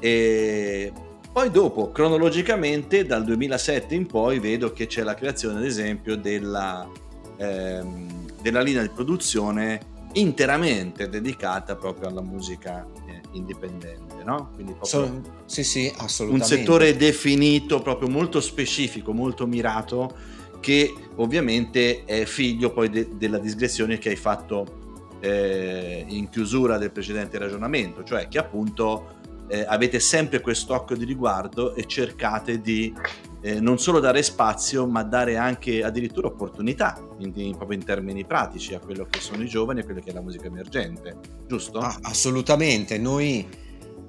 E 0.00 0.92
poi 1.30 1.50
dopo, 1.50 1.92
cronologicamente, 1.92 3.06
dal 3.06 3.24
2007 3.24 3.94
in 3.94 4.06
poi, 4.06 4.38
vedo 4.38 4.72
che 4.72 4.86
c'è 4.86 5.02
la 5.02 5.14
creazione, 5.14 5.58
ad 5.58 5.64
esempio, 5.64 6.16
della, 6.16 6.88
ehm, 7.36 8.30
della 8.40 8.60
linea 8.60 8.82
di 8.82 8.90
produzione 8.90 9.90
interamente 10.14 11.08
dedicata 11.08 11.74
proprio 11.76 12.08
alla 12.08 12.20
musica 12.20 12.86
indipendente, 13.32 14.22
no? 14.24 14.50
Quindi 14.54 14.76
so, 14.82 15.22
sì, 15.46 15.64
sì, 15.64 15.90
assolutamente. 15.96 16.52
Un 16.54 16.58
settore 16.60 16.96
definito, 16.96 17.80
proprio 17.80 18.08
molto 18.08 18.40
specifico, 18.40 19.14
molto 19.14 19.46
mirato, 19.46 20.14
che 20.62 20.94
ovviamente 21.16 22.04
è 22.04 22.24
figlio 22.24 22.70
poi 22.70 22.88
de- 22.88 23.08
della 23.18 23.38
digressione 23.38 23.98
che 23.98 24.10
hai 24.10 24.16
fatto 24.16 25.16
eh, 25.18 26.04
in 26.06 26.28
chiusura 26.28 26.78
del 26.78 26.92
precedente 26.92 27.36
ragionamento, 27.36 28.04
cioè 28.04 28.28
che 28.28 28.38
appunto 28.38 29.16
eh, 29.48 29.64
avete 29.66 29.98
sempre 29.98 30.40
questo 30.40 30.72
occhio 30.72 30.96
di 30.96 31.04
riguardo 31.04 31.74
e 31.74 31.84
cercate 31.86 32.60
di 32.60 32.94
eh, 33.40 33.58
non 33.58 33.80
solo 33.80 33.98
dare 33.98 34.22
spazio, 34.22 34.86
ma 34.86 35.02
dare 35.02 35.36
anche 35.36 35.82
addirittura 35.82 36.28
opportunità, 36.28 36.94
quindi 37.16 37.52
proprio 37.56 37.76
in 37.76 37.84
termini 37.84 38.24
pratici, 38.24 38.72
a 38.72 38.78
quello 38.78 39.06
che 39.10 39.18
sono 39.18 39.42
i 39.42 39.48
giovani 39.48 39.80
e 39.80 39.82
a 39.82 39.84
quello 39.84 40.00
che 40.00 40.10
è 40.10 40.12
la 40.12 40.20
musica 40.20 40.46
emergente, 40.46 41.16
giusto? 41.48 41.80
Ah, 41.80 41.98
assolutamente, 42.02 42.98
noi 42.98 43.46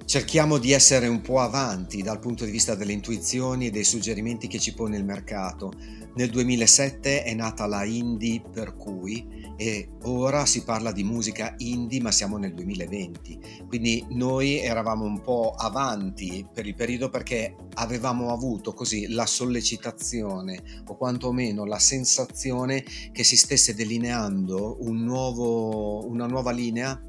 cerchiamo 0.05 0.57
di 0.57 0.71
essere 0.71 1.07
un 1.07 1.21
po' 1.21 1.39
avanti 1.39 2.01
dal 2.01 2.19
punto 2.19 2.45
di 2.45 2.51
vista 2.51 2.75
delle 2.75 2.93
intuizioni 2.93 3.67
e 3.67 3.71
dei 3.71 3.83
suggerimenti 3.83 4.47
che 4.47 4.59
ci 4.59 4.73
pone 4.73 4.97
il 4.97 5.05
mercato. 5.05 5.71
Nel 6.15 6.29
2007 6.29 7.23
è 7.23 7.33
nata 7.33 7.65
la 7.65 7.83
Indie 7.83 8.41
per 8.51 8.75
cui 8.75 9.41
e 9.55 9.89
ora 10.03 10.45
si 10.45 10.63
parla 10.63 10.91
di 10.91 11.03
musica 11.03 11.53
indie 11.57 12.01
ma 12.01 12.11
siamo 12.11 12.37
nel 12.37 12.53
2020 12.55 13.65
quindi 13.67 14.03
noi 14.09 14.59
eravamo 14.59 15.05
un 15.05 15.21
po' 15.21 15.53
avanti 15.55 16.45
per 16.51 16.65
il 16.65 16.73
periodo 16.73 17.09
perché 17.09 17.55
avevamo 17.75 18.31
avuto 18.31 18.73
così 18.73 19.09
la 19.09 19.27
sollecitazione 19.27 20.81
o 20.87 20.97
quantomeno 20.97 21.65
la 21.65 21.77
sensazione 21.77 22.83
che 23.11 23.23
si 23.23 23.37
stesse 23.37 23.75
delineando 23.75 24.77
un 24.81 25.03
nuovo, 25.03 26.07
una 26.07 26.25
nuova 26.25 26.51
linea 26.51 26.99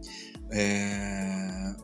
eh, 0.50 1.74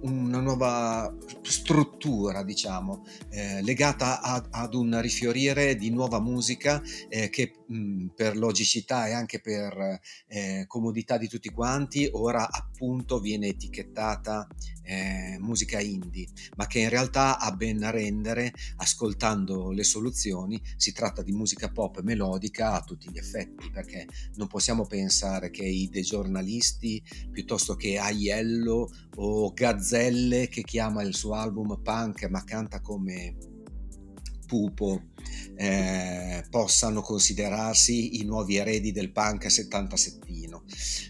una 0.00 0.40
nuova 0.40 1.12
struttura, 1.42 2.42
diciamo, 2.42 3.04
eh, 3.30 3.62
legata 3.62 4.20
a, 4.20 4.44
ad 4.50 4.74
un 4.74 5.00
rifiorire 5.00 5.76
di 5.76 5.90
nuova 5.90 6.20
musica 6.20 6.82
eh, 7.08 7.30
che 7.30 7.52
mh, 7.66 8.06
per 8.14 8.36
logicità 8.36 9.06
e 9.06 9.12
anche 9.12 9.40
per 9.40 10.00
eh, 10.28 10.64
comodità 10.66 11.16
di 11.18 11.28
tutti 11.28 11.48
quanti 11.50 12.08
ora 12.12 12.50
appunto 12.50 13.20
viene 13.20 13.48
etichettata 13.48 14.46
eh, 14.82 15.36
musica 15.40 15.80
indie, 15.80 16.28
ma 16.56 16.66
che 16.66 16.80
in 16.80 16.88
realtà 16.88 17.38
a 17.38 17.50
ben 17.52 17.90
rendere, 17.90 18.52
ascoltando 18.76 19.72
le 19.72 19.82
soluzioni, 19.82 20.60
si 20.76 20.92
tratta 20.92 21.22
di 21.22 21.32
musica 21.32 21.70
pop 21.70 22.00
melodica 22.02 22.72
a 22.72 22.82
tutti 22.82 23.10
gli 23.10 23.18
effetti, 23.18 23.70
perché 23.70 24.06
non 24.34 24.46
possiamo 24.46 24.86
pensare 24.86 25.50
che 25.50 25.64
i 25.64 25.88
dei 25.88 26.02
giornalisti 26.02 27.02
piuttosto 27.30 27.74
che 27.74 27.98
Aiello 27.98 28.88
o 29.16 29.52
Gazzelle 29.52 30.48
che 30.48 30.62
chiama 30.62 31.02
il 31.02 31.14
suo 31.14 31.34
album 31.34 31.80
punk 31.82 32.28
ma 32.28 32.44
canta 32.44 32.80
come 32.80 33.36
Pupo 34.46 35.02
eh, 35.56 36.44
possano 36.50 37.00
considerarsi 37.00 38.20
i 38.20 38.24
nuovi 38.24 38.56
eredi 38.56 38.92
del 38.92 39.10
punk 39.10 39.50
77 39.50 40.26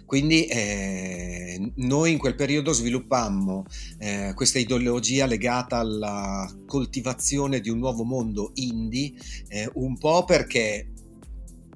quindi 0.06 0.46
eh, 0.46 1.72
noi 1.76 2.12
in 2.12 2.18
quel 2.18 2.34
periodo 2.34 2.72
sviluppammo 2.72 3.64
eh, 3.98 4.32
questa 4.34 4.58
ideologia 4.58 5.26
legata 5.26 5.78
alla 5.78 6.48
coltivazione 6.66 7.60
di 7.60 7.70
un 7.70 7.78
nuovo 7.78 8.04
mondo 8.04 8.52
indie 8.54 9.12
eh, 9.48 9.68
un 9.74 9.98
po' 9.98 10.24
perché 10.24 10.90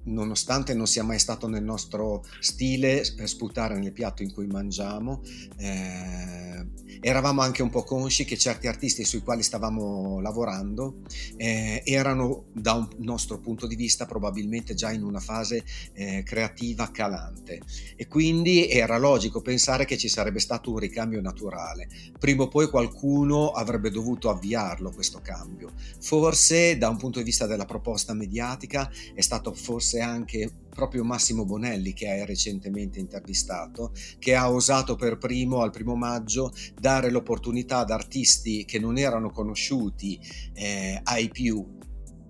nonostante 0.05 0.75
non 0.75 0.87
sia 0.87 1.03
mai 1.03 1.19
stato 1.19 1.49
nel 1.49 1.63
nostro 1.63 2.25
stile 2.41 3.05
sputare 3.05 3.79
nel 3.79 3.93
piatto 3.93 4.23
in 4.23 4.33
cui 4.33 4.47
mangiamo, 4.47 5.23
eh, 5.59 6.67
eravamo 7.01 7.41
anche 7.43 7.63
un 7.63 7.71
po' 7.71 7.83
consci 7.83 8.25
che 8.25 8.37
certi 8.37 8.67
artisti 8.67 9.05
sui 9.05 9.21
quali 9.21 9.43
stavamo 9.43 10.21
lavorando 10.21 11.01
eh, 11.37 11.83
erano 11.85 12.47
da 12.53 12.75
un 12.75 12.89
nostro 12.99 13.39
punto 13.39 13.67
di 13.67 13.77
vista 13.77 14.07
probabilmente 14.07 14.75
già 14.75 14.91
in 14.91 15.03
una 15.03 15.21
fase 15.21 15.65
eh, 15.93 16.23
creativa 16.25 16.91
calante 16.91 17.61
e 17.97 18.07
quindi 18.07 18.69
era 18.69 18.99
logico 18.99 19.41
pensare 19.41 19.85
che 19.85 19.97
ci 19.97 20.09
sarebbe 20.09 20.41
stato 20.41 20.71
un 20.71 20.79
ricambio 20.79 21.21
naturale. 21.21 21.89
Prima 22.19 22.45
o 22.45 22.49
poi 22.49 22.69
qualcuno 22.69 23.51
avrebbe 23.51 23.91
dovuto 23.91 24.31
avviarlo 24.31 24.91
questo 24.91 25.21
cambio. 25.21 25.73
Forse 26.01 26.79
da 26.79 26.89
un 26.89 26.97
punto 26.97 27.19
di 27.19 27.25
vista 27.25 27.47
della 27.47 27.65
proposta 27.65 28.15
mediatica 28.15 28.91
è 29.15 29.21
stato 29.21 29.53
forse 29.55 29.90
anche 29.99 30.49
proprio 30.71 31.05
Massimo 31.05 31.45
Bonelli 31.45 31.93
che 31.93 32.09
hai 32.09 32.25
recentemente 32.25 33.01
intervistato, 33.01 33.93
che 34.19 34.35
ha 34.35 34.51
osato 34.51 34.95
per 34.95 35.19
primo 35.19 35.63
al 35.63 35.71
primo 35.73 35.97
maggio 35.97 36.53
dare 36.79 37.11
l'opportunità 37.11 37.79
ad 37.79 37.91
artisti 37.91 38.65
che 38.65 38.79
non 38.79 38.97
erano 38.97 39.31
conosciuti 39.31 40.19
eh, 40.55 41.01
ai 41.03 41.29
più 41.29 41.79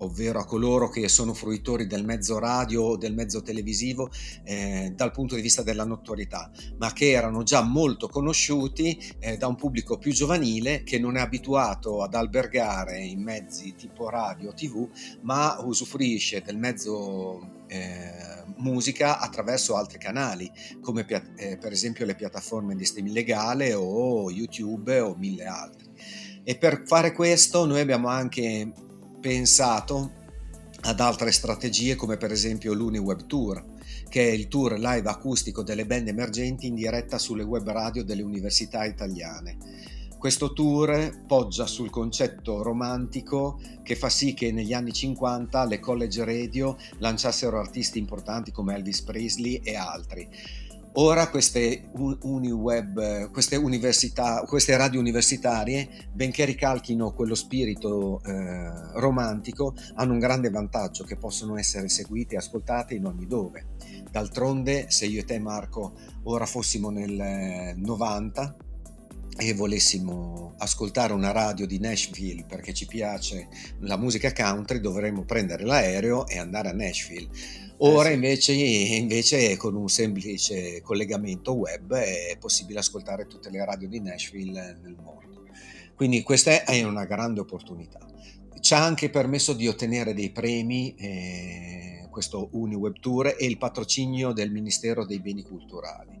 ovvero 0.01 0.39
a 0.39 0.45
coloro 0.45 0.89
che 0.89 1.07
sono 1.07 1.33
fruitori 1.33 1.87
del 1.87 2.05
mezzo 2.05 2.39
radio 2.39 2.83
o 2.83 2.97
del 2.97 3.13
mezzo 3.13 3.41
televisivo 3.41 4.09
eh, 4.43 4.93
dal 4.95 5.11
punto 5.11 5.35
di 5.35 5.41
vista 5.41 5.63
della 5.63 5.85
notorietà, 5.85 6.51
ma 6.77 6.91
che 6.93 7.11
erano 7.11 7.43
già 7.43 7.61
molto 7.61 8.07
conosciuti 8.07 8.99
eh, 9.19 9.37
da 9.37 9.47
un 9.47 9.55
pubblico 9.55 9.97
più 9.97 10.11
giovanile 10.11 10.83
che 10.83 10.99
non 10.99 11.17
è 11.17 11.21
abituato 11.21 12.01
ad 12.01 12.13
albergare 12.13 12.99
in 12.99 13.21
mezzi 13.21 13.75
tipo 13.75 14.09
radio 14.09 14.49
o 14.49 14.53
tv, 14.53 14.89
ma 15.21 15.59
usufruisce 15.63 16.41
del 16.41 16.57
mezzo 16.57 17.63
eh, 17.67 18.43
musica 18.57 19.19
attraverso 19.19 19.75
altri 19.75 19.97
canali, 19.97 20.51
come 20.81 21.05
eh, 21.37 21.57
per 21.57 21.71
esempio 21.71 22.05
le 22.05 22.15
piattaforme 22.15 22.75
di 22.75 22.85
streaming 22.85 23.15
legale 23.15 23.73
o 23.73 24.29
YouTube 24.31 24.99
o 24.99 25.15
mille 25.15 25.45
altri. 25.45 25.89
E 26.43 26.57
per 26.57 26.83
fare 26.85 27.13
questo 27.13 27.65
noi 27.65 27.79
abbiamo 27.79 28.07
anche 28.07 28.89
pensato 29.21 30.19
ad 30.81 30.99
altre 30.99 31.31
strategie 31.31 31.95
come 31.95 32.17
per 32.17 32.31
esempio 32.31 32.73
l'UniWeb 32.73 33.25
Tour, 33.27 33.63
che 34.09 34.27
è 34.27 34.31
il 34.31 34.49
tour 34.49 34.77
live 34.77 35.07
acustico 35.07 35.63
delle 35.63 35.85
band 35.85 36.09
emergenti 36.09 36.67
in 36.67 36.75
diretta 36.75 37.17
sulle 37.17 37.43
web 37.43 37.69
radio 37.69 38.03
delle 38.03 38.23
università 38.23 38.83
italiane 38.83 39.81
questo 40.21 40.53
tour 40.53 41.23
poggia 41.25 41.65
sul 41.65 41.89
concetto 41.89 42.61
romantico 42.61 43.59
che 43.81 43.95
fa 43.95 44.07
sì 44.07 44.35
che 44.35 44.51
negli 44.51 44.71
anni 44.71 44.93
50 44.93 45.65
le 45.65 45.79
college 45.79 46.23
radio 46.23 46.77
lanciassero 46.99 47.57
artisti 47.57 47.97
importanti 47.97 48.51
come 48.51 48.75
Elvis 48.75 49.01
Presley 49.01 49.61
e 49.63 49.75
altri. 49.75 50.29
Ora 50.95 51.29
queste, 51.29 51.89
web, 51.93 53.31
queste, 53.31 53.55
università, 53.55 54.43
queste 54.45 54.75
radio 54.75 54.99
universitarie, 54.99 55.87
benché 56.11 56.43
ricalchino 56.43 57.13
quello 57.13 57.33
spirito 57.33 58.21
eh, 58.25 58.99
romantico, 58.99 59.73
hanno 59.95 60.11
un 60.11 60.19
grande 60.19 60.49
vantaggio 60.49 61.05
che 61.05 61.15
possono 61.15 61.57
essere 61.57 61.87
seguite 61.87 62.35
e 62.35 62.39
ascoltate 62.39 62.93
in 62.93 63.05
ogni 63.05 63.25
dove. 63.25 63.67
D'altronde, 64.11 64.87
se 64.89 65.05
io 65.05 65.21
e 65.21 65.23
te 65.23 65.39
Marco 65.39 65.93
ora 66.23 66.45
fossimo 66.45 66.89
nel 66.89 67.73
90 67.77 68.55
eh, 69.37 69.47
e 69.47 69.53
volessimo 69.53 70.55
ascoltare 70.57 71.13
una 71.13 71.31
radio 71.31 71.65
di 71.65 71.79
Nashville 71.79 72.43
perché 72.45 72.73
ci 72.73 72.85
piace 72.85 73.47
la 73.79 73.95
musica 73.95 74.33
country, 74.33 74.81
dovremmo 74.81 75.23
prendere 75.23 75.63
l'aereo 75.63 76.27
e 76.27 76.37
andare 76.37 76.67
a 76.67 76.73
Nashville 76.73 77.29
Ora 77.83 78.09
eh 78.09 78.11
sì. 78.11 78.13
invece, 78.13 78.53
invece, 78.53 79.57
con 79.57 79.75
un 79.75 79.89
semplice 79.89 80.81
collegamento 80.81 81.53
web 81.53 81.93
è 81.95 82.37
possibile 82.39 82.79
ascoltare 82.79 83.25
tutte 83.25 83.49
le 83.49 83.65
radio 83.65 83.87
di 83.87 83.99
Nashville 83.99 84.77
nel 84.81 84.95
mondo. 85.01 85.45
Quindi 85.95 86.21
questa 86.21 86.63
è 86.63 86.83
una 86.83 87.05
grande 87.05 87.39
opportunità. 87.39 87.99
Ci 88.59 88.73
ha 88.75 88.83
anche 88.83 89.09
permesso 89.09 89.53
di 89.53 89.67
ottenere 89.67 90.13
dei 90.13 90.29
premi, 90.29 90.93
eh, 90.95 92.07
questo 92.11 92.49
UniWeb 92.51 92.99
Tour 92.99 93.35
e 93.37 93.45
il 93.45 93.57
patrocinio 93.57 94.31
del 94.31 94.51
Ministero 94.51 95.03
dei 95.03 95.19
Beni 95.19 95.41
Culturali. 95.41 96.20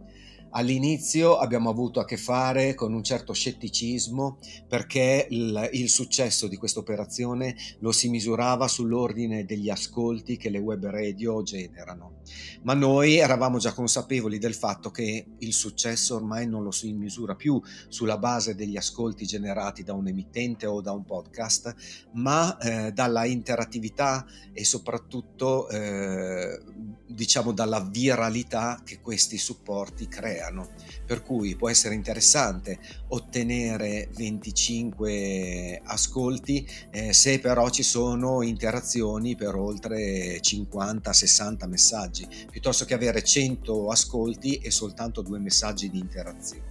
All'inizio 0.53 1.37
abbiamo 1.37 1.69
avuto 1.69 2.01
a 2.01 2.05
che 2.05 2.17
fare 2.17 2.73
con 2.73 2.93
un 2.93 3.03
certo 3.03 3.31
scetticismo 3.31 4.37
perché 4.67 5.27
il, 5.29 5.69
il 5.71 5.89
successo 5.89 6.47
di 6.47 6.57
questa 6.57 6.79
operazione 6.79 7.55
lo 7.79 7.93
si 7.93 8.09
misurava 8.09 8.67
sull'ordine 8.67 9.45
degli 9.45 9.69
ascolti 9.69 10.35
che 10.35 10.49
le 10.49 10.57
web 10.59 10.85
radio 10.87 11.41
generano. 11.41 12.19
Ma 12.63 12.73
noi 12.73 13.15
eravamo 13.15 13.59
già 13.59 13.71
consapevoli 13.71 14.39
del 14.39 14.53
fatto 14.53 14.91
che 14.91 15.25
il 15.37 15.53
successo 15.53 16.15
ormai 16.15 16.45
non 16.47 16.63
lo 16.63 16.71
si 16.71 16.91
misura 16.91 17.35
più 17.35 17.61
sulla 17.87 18.17
base 18.17 18.53
degli 18.53 18.75
ascolti 18.75 19.25
generati 19.25 19.83
da 19.83 19.93
un 19.93 20.09
emittente 20.09 20.65
o 20.65 20.81
da 20.81 20.91
un 20.91 21.05
podcast, 21.05 21.73
ma 22.13 22.57
eh, 22.57 22.91
dalla 22.91 23.23
interattività 23.23 24.25
e 24.51 24.65
soprattutto 24.65 25.69
eh, 25.69 26.59
diciamo 27.07 27.53
dalla 27.53 27.79
viralità 27.79 28.81
che 28.83 28.99
questi 28.99 29.37
supporti 29.37 30.07
creano 30.09 30.39
creano, 30.41 30.69
per 31.05 31.21
cui 31.21 31.55
può 31.55 31.69
essere 31.69 31.93
interessante 31.93 32.79
ottenere 33.09 34.09
25 34.15 35.81
ascolti 35.83 36.67
eh, 36.89 37.13
se 37.13 37.39
però 37.39 37.69
ci 37.69 37.83
sono 37.83 38.41
interazioni 38.41 39.35
per 39.35 39.55
oltre 39.55 40.39
50-60 40.39 41.67
messaggi, 41.67 42.27
piuttosto 42.49 42.85
che 42.85 42.93
avere 42.93 43.23
100 43.23 43.89
ascolti 43.89 44.55
e 44.55 44.71
soltanto 44.71 45.21
due 45.21 45.39
messaggi 45.39 45.89
di 45.89 45.99
interazione. 45.99 46.69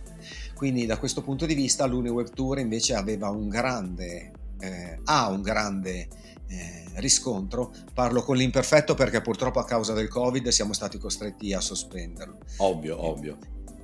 Quindi 0.54 0.84
da 0.84 0.98
questo 0.98 1.22
punto 1.22 1.46
di 1.46 1.54
vista 1.54 1.86
l'UniWeb 1.86 2.32
Tour 2.34 2.58
invece 2.58 2.94
aveva 2.94 3.30
un 3.30 3.48
grande, 3.48 4.32
eh, 4.58 5.00
ha 5.04 5.30
un 5.30 5.40
grande 5.40 6.08
eh, 6.48 6.84
riscontro. 6.96 7.72
Parlo 7.94 8.22
con 8.22 8.36
l'imperfetto 8.36 8.94
perché 8.94 9.22
purtroppo 9.22 9.58
a 9.58 9.64
causa 9.64 9.94
del 9.94 10.08
Covid 10.08 10.48
siamo 10.48 10.74
stati 10.74 10.98
costretti 10.98 11.54
a 11.54 11.60
sospenderlo. 11.60 12.38
Ovvio, 12.58 13.02
ovvio. 13.02 13.38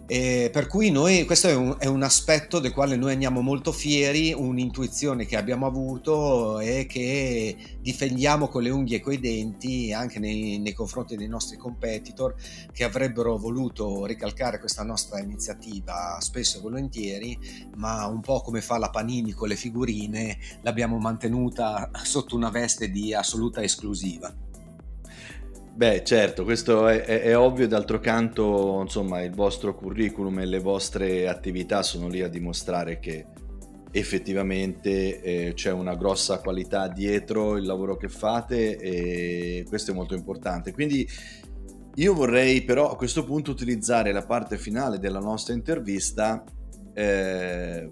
E 0.08 0.50
per 0.52 0.68
cui 0.68 0.90
noi, 0.90 1.24
questo 1.24 1.48
è 1.48 1.54
un, 1.54 1.74
è 1.80 1.86
un, 1.86 2.04
aspetto 2.04 2.60
del 2.60 2.72
quale 2.72 2.94
noi 2.94 3.12
andiamo 3.12 3.40
molto 3.40 3.72
fieri, 3.72 4.32
un'intuizione 4.32 5.26
che 5.26 5.36
abbiamo 5.36 5.66
avuto 5.66 6.60
e 6.60 6.86
che 6.86 7.56
difendiamo 7.80 8.46
con 8.46 8.62
le 8.62 8.70
unghie 8.70 8.98
e 8.98 9.00
coi 9.00 9.18
denti 9.18 9.92
anche 9.92 10.20
nei, 10.20 10.58
nei, 10.60 10.74
confronti 10.74 11.16
dei 11.16 11.26
nostri 11.26 11.56
competitor 11.56 12.36
che 12.72 12.84
avrebbero 12.84 13.36
voluto 13.36 14.06
ricalcare 14.06 14.60
questa 14.60 14.84
nostra 14.84 15.18
iniziativa 15.18 16.18
spesso 16.20 16.58
e 16.58 16.60
volentieri, 16.60 17.36
ma 17.74 18.06
un 18.06 18.20
po' 18.20 18.42
come 18.42 18.60
fa 18.60 18.78
la 18.78 18.90
Panini 18.90 19.32
con 19.32 19.48
le 19.48 19.56
figurine, 19.56 20.38
l'abbiamo 20.62 20.98
mantenuta 20.98 21.90
sotto 22.04 22.36
una 22.36 22.50
veste 22.50 22.92
di 22.92 23.12
assoluta 23.12 23.60
esclusiva. 23.60 24.45
Beh, 25.76 26.04
certo, 26.04 26.44
questo 26.44 26.88
è, 26.88 27.02
è, 27.02 27.20
è, 27.20 27.36
ovvio, 27.36 27.68
d'altro 27.68 28.00
canto, 28.00 28.80
insomma, 28.80 29.20
il 29.20 29.34
vostro 29.34 29.74
curriculum 29.74 30.38
e 30.38 30.46
le 30.46 30.58
vostre 30.58 31.28
attività 31.28 31.82
sono 31.82 32.08
lì 32.08 32.22
a 32.22 32.28
dimostrare 32.28 32.98
che 32.98 33.26
effettivamente 33.90 35.20
eh, 35.20 35.52
c'è 35.52 35.70
una 35.72 35.94
grossa 35.94 36.38
qualità 36.40 36.88
dietro 36.88 37.58
il 37.58 37.66
lavoro 37.66 37.98
che 37.98 38.08
fate 38.08 38.78
e 38.78 39.66
questo 39.68 39.90
è 39.90 39.94
molto 39.94 40.14
importante. 40.14 40.72
Quindi 40.72 41.06
io 41.96 42.14
vorrei 42.14 42.62
però 42.62 42.90
a 42.90 42.96
questo 42.96 43.22
punto 43.24 43.50
utilizzare 43.50 44.12
la 44.12 44.24
parte 44.24 44.56
finale 44.56 44.98
della 44.98 45.20
nostra 45.20 45.52
intervista 45.52 46.42
eh, 46.94 47.90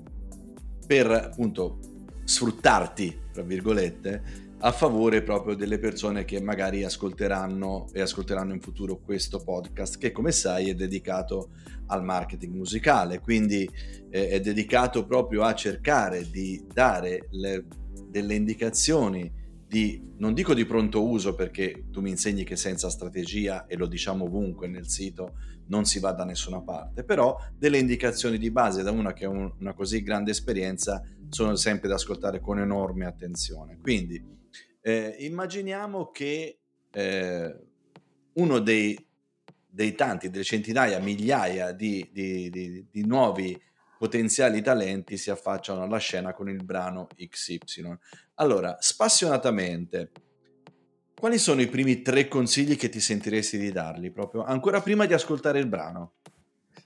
per 0.86 1.10
appunto 1.10 1.80
sfruttarti, 2.24 3.20
tra 3.30 3.42
virgolette, 3.42 4.43
a 4.66 4.72
favore 4.72 5.22
proprio 5.22 5.54
delle 5.54 5.78
persone 5.78 6.24
che 6.24 6.40
magari 6.40 6.84
ascolteranno 6.84 7.88
e 7.92 8.00
ascolteranno 8.00 8.54
in 8.54 8.60
futuro 8.60 8.98
questo 8.98 9.42
podcast 9.44 9.98
che 9.98 10.10
come 10.10 10.32
sai 10.32 10.70
è 10.70 10.74
dedicato 10.74 11.50
al 11.88 12.02
marketing 12.02 12.54
musicale, 12.54 13.20
quindi 13.20 13.68
eh, 14.08 14.28
è 14.28 14.40
dedicato 14.40 15.04
proprio 15.04 15.42
a 15.42 15.54
cercare 15.54 16.30
di 16.30 16.64
dare 16.72 17.28
le, 17.32 17.66
delle 18.08 18.34
indicazioni 18.34 19.30
di, 19.66 20.02
non 20.16 20.32
dico 20.32 20.54
di 20.54 20.64
pronto 20.64 21.06
uso 21.06 21.34
perché 21.34 21.84
tu 21.90 22.00
mi 22.00 22.08
insegni 22.08 22.44
che 22.44 22.56
senza 22.56 22.88
strategia, 22.88 23.66
e 23.66 23.76
lo 23.76 23.86
diciamo 23.86 24.24
ovunque 24.24 24.66
nel 24.66 24.88
sito, 24.88 25.34
non 25.66 25.84
si 25.84 25.98
va 25.98 26.12
da 26.12 26.24
nessuna 26.24 26.62
parte, 26.62 27.04
però 27.04 27.36
delle 27.54 27.76
indicazioni 27.76 28.38
di 28.38 28.50
base 28.50 28.82
da 28.82 28.92
una 28.92 29.12
che 29.12 29.26
ha 29.26 29.30
un, 29.30 29.52
una 29.58 29.74
così 29.74 30.02
grande 30.02 30.30
esperienza 30.30 31.02
sono 31.28 31.54
sempre 31.54 31.88
da 31.88 31.96
ascoltare 31.96 32.40
con 32.40 32.58
enorme 32.58 33.04
attenzione. 33.04 33.78
Quindi 33.82 34.32
eh, 34.86 35.16
immaginiamo 35.20 36.10
che 36.10 36.58
eh, 36.90 37.56
uno 38.34 38.58
dei, 38.58 39.06
dei, 39.66 39.94
tanti, 39.94 40.28
delle 40.28 40.44
centinaia, 40.44 40.98
migliaia 40.98 41.72
di, 41.72 42.06
di, 42.12 42.50
di, 42.50 42.86
di, 42.90 43.06
nuovi 43.06 43.58
potenziali 43.96 44.60
talenti 44.60 45.16
si 45.16 45.30
affacciano 45.30 45.82
alla 45.82 45.96
scena 45.96 46.34
con 46.34 46.50
il 46.50 46.62
brano 46.62 47.06
XY. 47.16 47.96
Allora, 48.34 48.76
spassionatamente, 48.78 50.10
quali 51.18 51.38
sono 51.38 51.62
i 51.62 51.68
primi 51.68 52.02
tre 52.02 52.28
consigli 52.28 52.76
che 52.76 52.90
ti 52.90 53.00
sentiresti 53.00 53.56
di 53.56 53.72
dargli 53.72 54.12
proprio 54.12 54.44
ancora 54.44 54.82
prima 54.82 55.06
di 55.06 55.14
ascoltare 55.14 55.60
il 55.60 55.66
brano? 55.66 56.16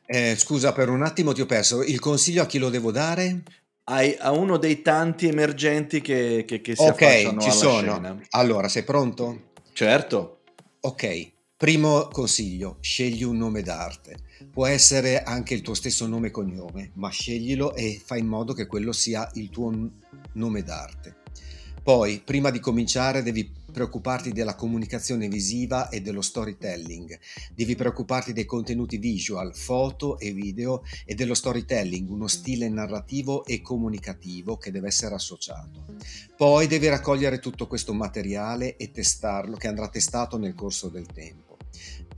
Eh, 0.06 0.36
scusa, 0.36 0.72
per 0.72 0.88
un 0.88 1.02
attimo 1.02 1.32
ti 1.32 1.40
ho 1.40 1.46
perso. 1.46 1.82
Il 1.82 1.98
consiglio 1.98 2.42
a 2.42 2.46
chi 2.46 2.58
lo 2.58 2.70
devo 2.70 2.92
dare? 2.92 3.42
Ai, 3.88 4.16
a 4.18 4.32
uno 4.32 4.56
dei 4.58 4.82
tanti 4.82 5.26
emergenti 5.28 6.00
che, 6.00 6.44
che, 6.46 6.60
che 6.60 6.76
si 6.76 6.82
Ok, 6.82 7.02
affacciano 7.02 7.40
ci 7.40 7.50
sono. 7.50 7.92
scena. 7.94 8.20
Allora, 8.30 8.68
sei 8.68 8.82
pronto? 8.84 9.50
Certo. 9.72 10.40
Ok, 10.80 11.32
primo 11.56 12.08
consiglio, 12.08 12.76
scegli 12.80 13.22
un 13.24 13.36
nome 13.36 13.62
d'arte. 13.62 14.16
Può 14.52 14.66
essere 14.66 15.22
anche 15.22 15.54
il 15.54 15.62
tuo 15.62 15.74
stesso 15.74 16.06
nome 16.06 16.28
e 16.28 16.30
cognome, 16.30 16.92
ma 16.94 17.08
sceglilo 17.10 17.74
e 17.74 18.00
fai 18.04 18.20
in 18.20 18.26
modo 18.26 18.52
che 18.52 18.66
quello 18.66 18.92
sia 18.92 19.28
il 19.34 19.50
tuo 19.50 19.72
nome 20.32 20.62
d'arte. 20.62 21.16
Poi, 21.82 22.20
prima 22.24 22.50
di 22.50 22.60
cominciare, 22.60 23.22
devi 23.22 23.50
preoccuparti 23.78 24.32
della 24.32 24.56
comunicazione 24.56 25.28
visiva 25.28 25.88
e 25.88 26.00
dello 26.00 26.20
storytelling, 26.20 27.16
devi 27.54 27.76
preoccuparti 27.76 28.32
dei 28.32 28.44
contenuti 28.44 28.96
visual, 28.96 29.54
foto 29.54 30.18
e 30.18 30.32
video 30.32 30.82
e 31.04 31.14
dello 31.14 31.34
storytelling, 31.34 32.10
uno 32.10 32.26
stile 32.26 32.68
narrativo 32.68 33.44
e 33.44 33.62
comunicativo 33.62 34.56
che 34.56 34.72
deve 34.72 34.88
essere 34.88 35.14
associato. 35.14 35.94
Poi 36.36 36.66
devi 36.66 36.88
raccogliere 36.88 37.38
tutto 37.38 37.68
questo 37.68 37.94
materiale 37.94 38.76
e 38.76 38.90
testarlo, 38.90 39.56
che 39.56 39.68
andrà 39.68 39.88
testato 39.88 40.38
nel 40.38 40.54
corso 40.54 40.88
del 40.88 41.06
tempo. 41.06 41.56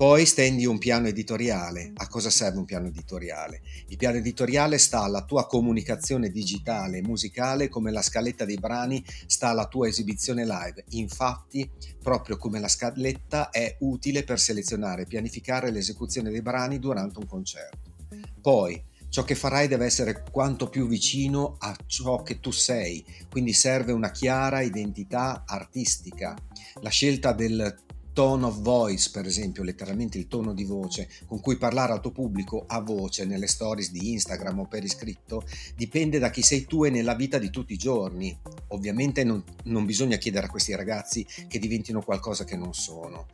Poi 0.00 0.24
stendi 0.24 0.64
un 0.64 0.78
piano 0.78 1.08
editoriale. 1.08 1.92
A 1.96 2.08
cosa 2.08 2.30
serve 2.30 2.56
un 2.56 2.64
piano 2.64 2.86
editoriale? 2.86 3.60
Il 3.88 3.98
piano 3.98 4.16
editoriale 4.16 4.78
sta 4.78 5.02
alla 5.02 5.26
tua 5.26 5.46
comunicazione 5.46 6.30
digitale 6.30 6.96
e 6.96 7.02
musicale 7.02 7.68
come 7.68 7.90
la 7.90 8.00
scaletta 8.00 8.46
dei 8.46 8.56
brani 8.56 9.04
sta 9.26 9.48
alla 9.48 9.66
tua 9.66 9.88
esibizione 9.88 10.46
live. 10.46 10.86
Infatti, 10.92 11.70
proprio 12.02 12.38
come 12.38 12.60
la 12.60 12.68
scaletta 12.68 13.50
è 13.50 13.76
utile 13.80 14.24
per 14.24 14.40
selezionare 14.40 15.02
e 15.02 15.06
pianificare 15.06 15.70
l'esecuzione 15.70 16.30
dei 16.30 16.40
brani 16.40 16.78
durante 16.78 17.18
un 17.18 17.26
concerto. 17.26 17.92
Poi, 18.40 18.82
ciò 19.10 19.22
che 19.22 19.34
farai 19.34 19.68
deve 19.68 19.84
essere 19.84 20.24
quanto 20.30 20.70
più 20.70 20.88
vicino 20.88 21.56
a 21.58 21.76
ciò 21.84 22.22
che 22.22 22.40
tu 22.40 22.52
sei, 22.52 23.04
quindi 23.28 23.52
serve 23.52 23.92
una 23.92 24.10
chiara 24.10 24.62
identità 24.62 25.44
artistica. 25.46 26.34
La 26.80 26.88
scelta 26.88 27.34
del 27.34 27.88
tone 28.12 28.44
of 28.44 28.60
voice, 28.60 29.10
per 29.10 29.26
esempio, 29.26 29.62
letteralmente 29.62 30.18
il 30.18 30.26
tono 30.26 30.52
di 30.52 30.64
voce 30.64 31.08
con 31.26 31.40
cui 31.40 31.56
parlare 31.56 31.92
al 31.92 32.00
tuo 32.00 32.10
pubblico 32.10 32.64
a 32.66 32.80
voce 32.80 33.24
nelle 33.24 33.46
stories 33.46 33.90
di 33.90 34.12
Instagram 34.12 34.60
o 34.60 34.66
per 34.66 34.84
iscritto, 34.84 35.44
dipende 35.76 36.18
da 36.18 36.30
chi 36.30 36.42
sei 36.42 36.64
tu 36.64 36.84
e 36.84 36.90
nella 36.90 37.14
vita 37.14 37.38
di 37.38 37.50
tutti 37.50 37.72
i 37.72 37.78
giorni. 37.78 38.36
Ovviamente 38.68 39.24
non, 39.24 39.42
non 39.64 39.84
bisogna 39.84 40.16
chiedere 40.16 40.46
a 40.46 40.50
questi 40.50 40.74
ragazzi 40.74 41.26
che 41.48 41.58
diventino 41.58 42.02
qualcosa 42.02 42.44
che 42.44 42.56
non 42.56 42.74
sono. 42.74 43.26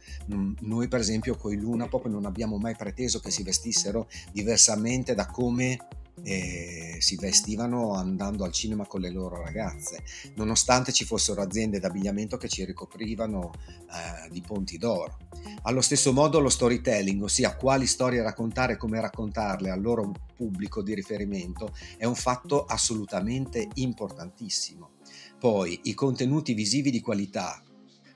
Noi, 0.60 0.88
per 0.88 1.00
esempio, 1.00 1.36
con 1.36 1.52
i 1.52 1.56
Luna 1.56 1.88
Pop 1.88 2.06
non 2.06 2.24
abbiamo 2.24 2.56
mai 2.58 2.76
preteso 2.76 3.20
che 3.20 3.30
si 3.30 3.42
vestissero 3.42 4.08
diversamente 4.32 5.14
da 5.14 5.26
come 5.26 5.78
eh, 6.22 6.96
si 6.98 7.16
vestivano 7.16 7.94
andando 7.94 8.44
al 8.44 8.52
cinema 8.52 8.87
con 8.87 9.00
le 9.00 9.11
loro 9.11 9.42
ragazze, 9.42 10.02
nonostante 10.35 10.92
ci 10.92 11.05
fossero 11.05 11.42
aziende 11.42 11.79
d'abbigliamento 11.79 12.37
che 12.37 12.48
ci 12.48 12.64
ricoprivano 12.64 13.52
eh, 13.55 14.31
di 14.31 14.40
ponti 14.40 14.79
d'oro. 14.79 15.18
Allo 15.62 15.81
stesso 15.81 16.12
modo 16.12 16.40
lo 16.40 16.48
storytelling, 16.48 17.22
ossia 17.22 17.57
quali 17.57 17.87
storie 17.87 18.22
raccontare 18.22 18.74
e 18.74 18.76
come 18.76 19.00
raccontarle 19.00 19.70
al 19.70 19.81
loro 19.81 20.12
pubblico 20.35 20.83
di 20.83 20.94
riferimento, 20.94 21.74
è 21.96 22.05
un 22.05 22.14
fatto 22.14 22.64
assolutamente 22.64 23.68
importantissimo. 23.74 24.90
Poi 25.38 25.81
i 25.85 25.94
contenuti 25.94 26.55
visivi 26.55 26.90
di 26.90 27.00
qualità, 27.00 27.62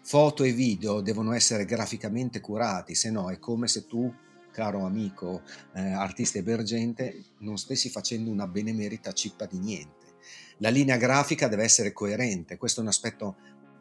foto 0.02 0.42
e 0.42 0.52
video 0.52 1.00
devono 1.00 1.32
essere 1.32 1.64
graficamente 1.64 2.40
curati, 2.40 2.94
se 2.94 3.10
no 3.10 3.30
è 3.30 3.38
come 3.38 3.68
se 3.68 3.86
tu 3.86 4.12
caro 4.60 4.84
amico 4.84 5.40
eh, 5.72 5.80
artista 5.80 6.36
emergente, 6.36 7.24
non 7.38 7.56
stessi 7.56 7.88
facendo 7.88 8.30
una 8.30 8.46
benemerita 8.46 9.12
cippa 9.12 9.46
di 9.46 9.58
niente. 9.58 10.16
La 10.58 10.68
linea 10.68 10.98
grafica 10.98 11.48
deve 11.48 11.62
essere 11.62 11.94
coerente, 11.94 12.58
questo 12.58 12.80
è 12.80 12.82
un 12.82 12.90
aspetto 12.90 13.36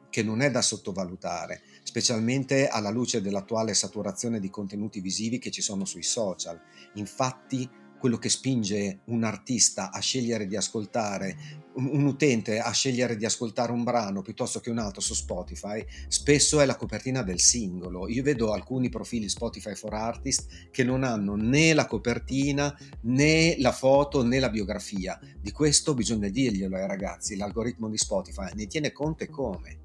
che 0.09 0.23
non 0.23 0.39
è 0.41 0.49
da 0.49 0.61
sottovalutare, 0.61 1.61
specialmente 1.83 2.69
alla 2.69 2.91
luce 2.91 3.21
dell'attuale 3.21 3.73
saturazione 3.73 4.39
di 4.39 4.49
contenuti 4.49 5.01
visivi 5.01 5.37
che 5.37 5.51
ci 5.51 5.61
sono 5.61 5.83
sui 5.83 6.01
social. 6.01 6.57
Infatti, 6.93 7.69
quello 7.99 8.17
che 8.17 8.29
spinge 8.29 9.01
un 9.05 9.23
artista 9.23 9.91
a 9.91 9.99
scegliere 9.99 10.47
di 10.47 10.55
ascoltare, 10.55 11.67
un 11.75 12.05
utente 12.05 12.59
a 12.59 12.71
scegliere 12.71 13.15
di 13.15 13.25
ascoltare 13.25 13.71
un 13.71 13.83
brano 13.83 14.21
piuttosto 14.21 14.59
che 14.59 14.69
un 14.69 14.79
altro 14.79 15.01
su 15.01 15.13
Spotify, 15.13 15.85
spesso 16.07 16.59
è 16.59 16.65
la 16.65 16.75
copertina 16.75 17.21
del 17.21 17.39
singolo. 17.39 18.07
Io 18.07 18.23
vedo 18.23 18.53
alcuni 18.53 18.89
profili 18.89 19.29
Spotify 19.29 19.75
for 19.75 19.93
Artist 19.93 20.69
che 20.71 20.83
non 20.83 21.03
hanno 21.03 21.35
né 21.35 21.73
la 21.73 21.85
copertina 21.85 22.75
né 23.01 23.55
la 23.59 23.71
foto 23.71 24.23
né 24.23 24.39
la 24.39 24.49
biografia. 24.49 25.19
Di 25.39 25.51
questo 25.51 25.93
bisogna 25.93 26.29
dirglielo 26.29 26.75
ai 26.75 26.87
ragazzi, 26.87 27.35
l'algoritmo 27.35 27.89
di 27.89 27.97
Spotify 27.97 28.51
ne 28.55 28.67
tiene 28.67 28.91
conto 28.91 29.23
e 29.23 29.29
come. 29.29 29.79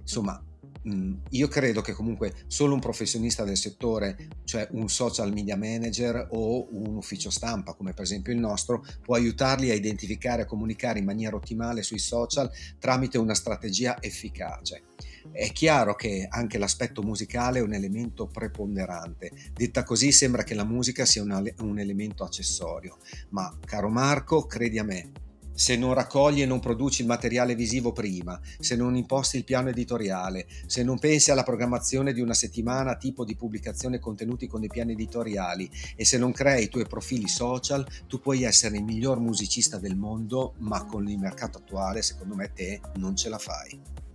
Insomma, 0.00 0.42
Mm, 0.42 0.47
io 0.82 1.48
credo 1.48 1.80
che 1.80 1.92
comunque 1.92 2.34
solo 2.46 2.74
un 2.74 2.80
professionista 2.80 3.44
del 3.44 3.56
settore, 3.56 4.28
cioè 4.44 4.68
un 4.72 4.88
social 4.88 5.32
media 5.32 5.56
manager 5.56 6.28
o 6.30 6.68
un 6.70 6.96
ufficio 6.96 7.30
stampa, 7.30 7.74
come 7.74 7.92
per 7.92 8.04
esempio 8.04 8.32
il 8.32 8.38
nostro, 8.38 8.84
può 9.02 9.14
aiutarli 9.14 9.70
a 9.70 9.74
identificare 9.74 10.42
e 10.42 10.46
comunicare 10.46 10.98
in 10.98 11.04
maniera 11.04 11.36
ottimale 11.36 11.82
sui 11.82 11.98
social 11.98 12.50
tramite 12.78 13.18
una 13.18 13.34
strategia 13.34 14.00
efficace. 14.00 14.82
È 15.30 15.52
chiaro 15.52 15.94
che 15.94 16.26
anche 16.28 16.56
l'aspetto 16.56 17.02
musicale 17.02 17.58
è 17.58 17.62
un 17.62 17.74
elemento 17.74 18.26
preponderante. 18.26 19.30
Detta 19.52 19.82
così 19.82 20.10
sembra 20.10 20.42
che 20.42 20.54
la 20.54 20.64
musica 20.64 21.04
sia 21.04 21.22
un 21.22 21.78
elemento 21.78 22.24
accessorio, 22.24 22.96
ma 23.30 23.54
caro 23.64 23.90
Marco, 23.90 24.46
credi 24.46 24.78
a 24.78 24.84
me, 24.84 25.10
se 25.58 25.74
non 25.74 25.92
raccogli 25.92 26.40
e 26.40 26.46
non 26.46 26.60
produci 26.60 27.00
il 27.02 27.08
materiale 27.08 27.56
visivo 27.56 27.90
prima, 27.90 28.40
se 28.60 28.76
non 28.76 28.94
imposti 28.94 29.38
il 29.38 29.42
piano 29.42 29.70
editoriale, 29.70 30.46
se 30.66 30.84
non 30.84 31.00
pensi 31.00 31.32
alla 31.32 31.42
programmazione 31.42 32.12
di 32.12 32.20
una 32.20 32.32
settimana 32.32 32.94
tipo 32.94 33.24
di 33.24 33.34
pubblicazione 33.34 33.98
contenuti 33.98 34.46
con 34.46 34.62
i 34.62 34.68
piani 34.68 34.92
editoriali 34.92 35.68
e 35.96 36.04
se 36.04 36.16
non 36.16 36.30
crei 36.30 36.62
i 36.64 36.68
tuoi 36.68 36.86
profili 36.86 37.26
social, 37.26 37.84
tu 38.06 38.20
puoi 38.20 38.44
essere 38.44 38.76
il 38.76 38.84
miglior 38.84 39.18
musicista 39.18 39.78
del 39.78 39.96
mondo, 39.96 40.54
ma 40.58 40.84
con 40.84 41.08
il 41.08 41.18
mercato 41.18 41.58
attuale, 41.58 42.02
secondo 42.02 42.36
me, 42.36 42.52
te 42.52 42.80
non 42.94 43.16
ce 43.16 43.28
la 43.28 43.38
fai. 43.38 44.07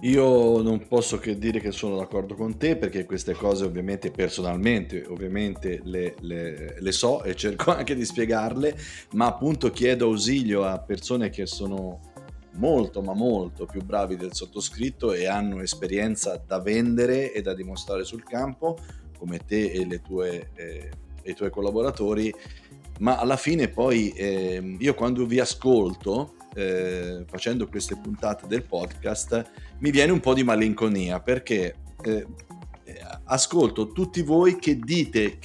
Io 0.00 0.60
non 0.60 0.86
posso 0.86 1.18
che 1.18 1.38
dire 1.38 1.58
che 1.58 1.72
sono 1.72 1.96
d'accordo 1.96 2.34
con 2.34 2.58
te 2.58 2.76
perché 2.76 3.06
queste 3.06 3.32
cose 3.32 3.64
ovviamente 3.64 4.10
personalmente 4.10 5.06
ovviamente 5.08 5.80
le, 5.84 6.14
le, 6.20 6.76
le, 6.78 6.92
so 6.92 7.22
e 7.22 7.34
cerco 7.34 7.70
anche 7.74 7.94
di 7.94 8.04
spiegarle, 8.04 8.76
ma 9.12 9.26
appunto 9.26 9.70
chiedo 9.70 10.06
ausilio 10.06 10.64
a 10.64 10.78
persone 10.78 11.30
che 11.30 11.46
sono 11.46 12.12
molto 12.56 13.00
ma 13.00 13.14
molto 13.14 13.64
più 13.64 13.82
bravi 13.82 14.16
del 14.16 14.34
sottoscritto 14.34 15.12
e 15.12 15.26
hanno 15.26 15.60
esperienza 15.62 16.40
da 16.44 16.60
vendere 16.60 17.32
e 17.32 17.40
da 17.40 17.54
dimostrare 17.54 18.04
sul 18.04 18.22
campo 18.22 18.78
come 19.18 19.38
te 19.46 19.70
e, 19.70 20.00
tue, 20.02 20.50
eh, 20.54 20.90
e 21.22 21.30
i 21.30 21.34
tuoi 21.34 21.50
collaboratori, 21.50 22.34
ma 23.00 23.16
alla 23.18 23.36
fine 23.36 23.68
poi 23.68 24.10
eh, 24.10 24.76
io 24.78 24.94
quando 24.94 25.24
vi 25.24 25.40
ascolto 25.40 26.34
eh, 26.54 27.24
facendo 27.26 27.66
queste 27.66 27.96
puntate 27.96 28.46
del 28.46 28.62
podcast 28.62 29.50
mi 29.78 29.90
viene 29.90 30.12
un 30.12 30.20
po' 30.20 30.34
di 30.34 30.44
malinconia 30.44 31.20
perché 31.20 31.74
eh, 32.02 32.26
ascolto 33.24 33.92
tutti 33.92 34.22
voi 34.22 34.58
che 34.58 34.78
dite 34.78 35.38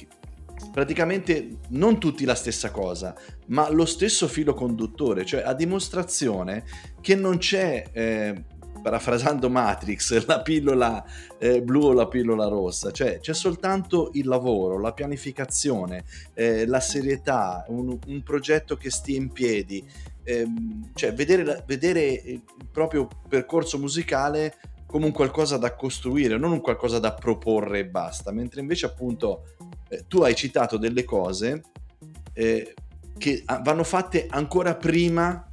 praticamente 0.72 1.58
non 1.70 1.98
tutti 1.98 2.24
la 2.24 2.34
stessa 2.34 2.70
cosa, 2.70 3.14
ma 3.46 3.68
lo 3.70 3.84
stesso 3.84 4.28
filo 4.28 4.54
conduttore, 4.54 5.24
cioè 5.24 5.42
a 5.42 5.54
dimostrazione 5.54 6.64
che 7.00 7.14
non 7.14 7.38
c'è, 7.38 7.84
eh, 7.92 8.44
parafrasando 8.82 9.48
Matrix, 9.48 10.24
la 10.26 10.42
pillola 10.42 11.04
eh, 11.38 11.62
blu 11.62 11.84
o 11.84 11.92
la 11.92 12.08
pillola 12.08 12.48
rossa, 12.48 12.90
cioè 12.90 13.20
c'è 13.20 13.32
soltanto 13.32 14.10
il 14.14 14.26
lavoro, 14.26 14.78
la 14.78 14.92
pianificazione, 14.92 16.04
eh, 16.34 16.66
la 16.66 16.80
serietà, 16.80 17.64
un, 17.68 17.96
un 18.06 18.22
progetto 18.22 18.76
che 18.76 18.90
stia 18.90 19.16
in 19.16 19.30
piedi, 19.30 19.82
ehm, 20.24 20.90
cioè 20.94 21.14
vedere, 21.14 21.62
vedere 21.66 22.02
il 22.02 22.42
proprio 22.70 23.08
percorso 23.28 23.78
musicale 23.78 24.56
come 24.86 25.06
un 25.06 25.12
qualcosa 25.12 25.56
da 25.56 25.74
costruire, 25.74 26.36
non 26.36 26.52
un 26.52 26.60
qualcosa 26.60 26.98
da 26.98 27.14
proporre 27.14 27.78
e 27.78 27.86
basta, 27.86 28.30
mentre 28.30 28.60
invece 28.60 28.86
appunto 28.86 29.54
eh, 29.88 30.04
tu 30.06 30.20
hai 30.20 30.34
citato 30.34 30.76
delle 30.76 31.04
cose 31.04 31.62
eh, 32.34 32.74
che 33.16 33.42
vanno 33.62 33.84
fatte 33.84 34.26
ancora 34.28 34.74
prima 34.74 35.46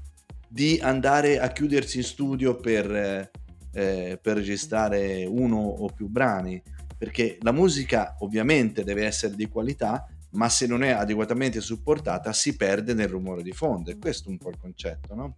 di 0.49 0.79
andare 0.81 1.39
a 1.39 1.51
chiudersi 1.51 1.97
in 1.97 2.03
studio 2.03 2.55
per, 2.55 2.91
eh, 2.91 3.31
eh, 3.71 4.19
per 4.21 4.37
registrare 4.37 5.25
uno 5.25 5.57
o 5.57 5.87
più 5.93 6.07
brani, 6.07 6.61
perché 6.97 7.37
la 7.41 7.51
musica 7.51 8.15
ovviamente 8.19 8.83
deve 8.83 9.05
essere 9.05 9.35
di 9.35 9.47
qualità, 9.47 10.07
ma 10.31 10.49
se 10.49 10.67
non 10.67 10.83
è 10.83 10.89
adeguatamente 10.89 11.61
supportata 11.61 12.33
si 12.33 12.55
perde 12.55 12.93
nel 12.93 13.07
rumore 13.07 13.43
di 13.43 13.51
fondo. 13.51 13.91
E 13.91 13.97
questo 13.97 14.29
è 14.29 14.31
un 14.31 14.37
po' 14.37 14.49
il 14.49 14.57
concetto, 14.59 15.15
no? 15.15 15.37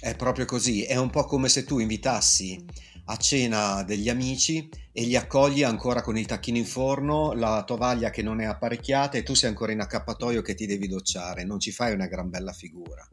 È 0.00 0.14
proprio 0.16 0.44
così, 0.44 0.82
è 0.84 0.96
un 0.96 1.10
po' 1.10 1.24
come 1.24 1.48
se 1.48 1.64
tu 1.64 1.78
invitassi 1.78 2.64
a 3.06 3.16
cena 3.16 3.82
degli 3.82 4.08
amici 4.08 4.68
e 4.92 5.04
li 5.04 5.16
accogli 5.16 5.62
ancora 5.62 6.02
con 6.02 6.18
il 6.18 6.26
tacchino 6.26 6.58
in 6.58 6.66
forno, 6.66 7.32
la 7.32 7.64
tovaglia 7.64 8.10
che 8.10 8.22
non 8.22 8.40
è 8.40 8.44
apparecchiata 8.44 9.16
e 9.16 9.22
tu 9.22 9.34
sei 9.34 9.48
ancora 9.48 9.72
in 9.72 9.80
accappatoio 9.80 10.42
che 10.42 10.54
ti 10.54 10.66
devi 10.66 10.88
docciare, 10.88 11.44
non 11.44 11.58
ci 11.58 11.72
fai 11.72 11.94
una 11.94 12.06
gran 12.06 12.28
bella 12.28 12.52
figura. 12.52 13.08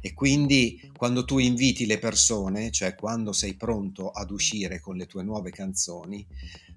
E 0.00 0.14
quindi 0.14 0.90
quando 0.96 1.24
tu 1.24 1.38
inviti 1.38 1.86
le 1.86 1.98
persone, 1.98 2.70
cioè 2.70 2.94
quando 2.94 3.32
sei 3.32 3.54
pronto 3.54 4.10
ad 4.10 4.30
uscire 4.30 4.80
con 4.80 4.96
le 4.96 5.06
tue 5.06 5.22
nuove 5.22 5.50
canzoni, 5.50 6.26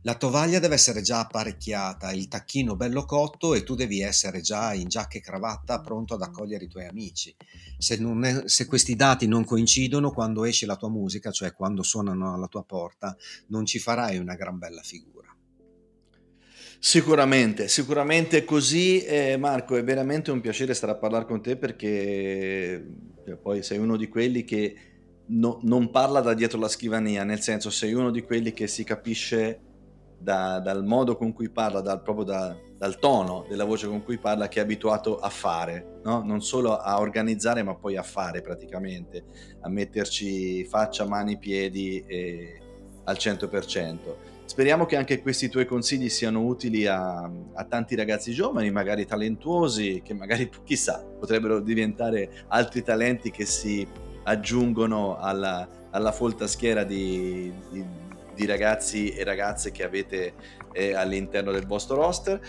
la 0.02 0.16
tovaglia 0.16 0.60
deve 0.60 0.76
essere 0.76 1.02
già 1.02 1.20
apparecchiata, 1.20 2.12
il 2.12 2.28
tacchino 2.28 2.76
bello 2.76 3.04
cotto 3.04 3.54
e 3.54 3.64
tu 3.64 3.76
devi 3.76 4.02
essere 4.02 4.42
già 4.42 4.74
in 4.74 4.88
giacca 4.88 5.18
e 5.18 5.22
cravatta 5.22 5.82
pronto 5.82 6.14
ad 6.14 6.22
accogliere 6.22 6.66
i 6.66 6.70
tuoi 6.70 6.86
amici. 6.86 7.36
Se, 7.78 7.98
è, 7.98 8.42
se, 8.46 8.66
questi 8.68 8.96
dati 8.96 9.28
non 9.28 9.44
coincidono 9.44 10.12
quando 10.12 10.46
esce 10.46 10.66
la 10.66 10.78
tua 10.78 10.90
musica, 10.90 11.32
cioè 11.32 11.52
quando 11.52 11.84
suonano 11.84 12.34
alla 12.34 12.48
tua 12.48 12.64
porta, 12.64 13.18
non 13.48 13.66
ci 13.66 13.80
farai 13.80 14.18
una 14.18 14.36
gran 14.36 14.58
bella 14.58 14.82
figura. 14.82 15.17
Sicuramente, 16.80 17.68
sicuramente 17.68 18.46
così. 18.46 19.04
Eh, 19.04 19.38
Marco, 19.38 19.76
è 19.76 19.84
veramente 19.84 20.32
un 20.32 20.42
piacere 20.42 20.74
stare 20.74 20.94
a 20.94 20.98
parlare 20.98 21.26
con 21.26 21.42
te 21.42 21.58
perché 21.58 22.86
cioè, 23.26 23.36
poi 23.36 23.64
sei 23.64 23.78
uno 23.78 23.98
di 23.98 24.08
quelli 24.08 24.44
che 24.44 24.76
no, 25.28 25.60
non 25.64 25.90
parla 25.90 26.22
da 26.22 26.34
dietro 26.34 26.60
la 26.60 26.68
scrivania, 26.68 27.24
nel 27.24 27.42
senso 27.42 27.70
sei 27.70 27.94
uno 27.94 28.12
di 28.12 28.22
quelli 28.22 28.54
che 28.54 28.68
si 28.68 28.84
capisce 28.84 29.60
da, 30.20 30.60
dal 30.60 30.84
modo 30.84 31.16
con 31.16 31.34
cui 31.34 31.50
parla, 31.50 31.82
dal, 31.82 32.02
proprio 32.02 32.26
da, 32.26 32.58
dal 32.78 32.98
tono 33.00 33.46
della 33.48 33.66
voce 33.66 33.88
con 33.88 34.04
cui 34.04 34.18
parla, 34.18 34.48
che 34.48 34.60
è 34.60 34.64
abituato 34.64 35.18
a 35.18 35.30
fare, 35.30 36.00
no? 36.04 36.24
non 36.24 36.42
solo 36.42 36.78
a 36.78 37.00
organizzare, 37.00 37.64
ma 37.64 37.76
poi 37.76 37.98
a 37.98 38.04
fare 38.04 38.42
praticamente, 38.42 39.26
a 39.62 39.70
metterci 39.70 40.64
faccia, 40.66 41.06
mani, 41.06 41.38
piedi 41.38 42.04
e, 42.06 42.62
al 43.04 43.16
100%. 43.16 44.27
Speriamo 44.48 44.86
che 44.86 44.96
anche 44.96 45.22
questi 45.22 45.50
tuoi 45.50 45.66
consigli 45.66 46.08
siano 46.08 46.46
utili 46.46 46.88
a, 46.88 47.30
a, 47.54 47.64
tanti 47.66 47.96
ragazzi 47.96 48.32
giovani, 48.32 48.72
magari 48.72 49.06
talentuosi, 49.06 50.02
che 50.04 50.14
magari 50.14 50.50
chissà 50.64 51.04
potrebbero 51.04 51.60
diventare 51.60 52.46
altri 52.48 52.82
talenti 52.82 53.30
che 53.30 53.46
si 53.46 53.86
aggiungono 54.24 55.18
alla, 55.18 55.68
alla 55.92 56.12
folta 56.12 56.48
schiera 56.48 56.84
di, 56.84 57.52
di 57.70 57.86
di 58.38 58.46
ragazzi 58.46 59.10
e 59.10 59.24
ragazze 59.24 59.72
che 59.72 59.84
avete 59.84 60.34
eh, 60.72 60.94
all'interno 60.94 61.52
del 61.52 61.66
vostro 61.66 61.96
roster. 61.96 62.40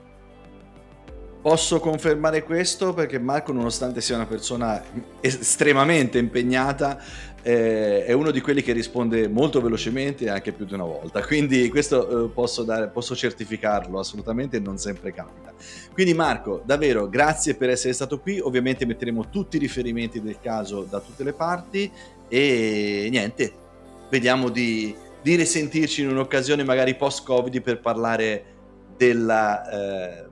Posso 1.42 1.80
confermare 1.80 2.44
questo 2.44 2.94
perché 2.94 3.18
Marco, 3.18 3.54
nonostante 3.54 4.02
sia 4.02 4.16
una 4.16 4.26
persona 4.26 4.84
estremamente 5.22 6.18
impegnata, 6.18 7.02
eh, 7.42 8.04
è 8.04 8.12
uno 8.12 8.32
di 8.32 8.42
quelli 8.42 8.62
che 8.62 8.74
risponde 8.74 9.30
molto 9.30 9.62
velocemente 9.62 10.30
anche 10.30 10.52
più 10.52 10.66
di 10.66 10.74
una 10.74 10.86
volta. 10.86 11.22
Quindi 11.26 11.70
questo 11.70 12.26
eh, 12.26 12.30
posso, 12.30 12.64
dare, 12.64 12.90
posso 12.90 13.16
certificarlo 13.16 14.00
assolutamente 14.00 14.60
non 14.60 14.78
sempre 14.78 15.14
capita. 15.14 15.54
Quindi 15.94 16.14
Marco, 16.14 16.62
davvero 16.66 17.08
grazie 17.08 17.56
per 17.56 17.70
essere 17.70 17.94
stato 17.94 18.20
qui. 18.20 18.38
Ovviamente 18.40 18.86
metteremo 18.86 19.30
tutti 19.30 19.56
i 19.56 19.60
riferimenti 19.60 20.22
del 20.22 20.40
caso 20.42 20.86
da 20.90 21.00
tutte 21.00 21.24
le 21.24 21.34
parti 21.34 21.90
e 22.28 23.08
niente, 23.10 23.63
vediamo 24.14 24.50
di, 24.50 24.96
di 25.24 25.34
risentirci 25.34 26.04
in 26.04 26.10
un'occasione 26.10 26.64
magari 26.64 26.96
post-Covid 26.96 27.64
per 27.64 27.80
parlare 27.80 28.46
della, 28.96 29.68
eh, 29.72 30.30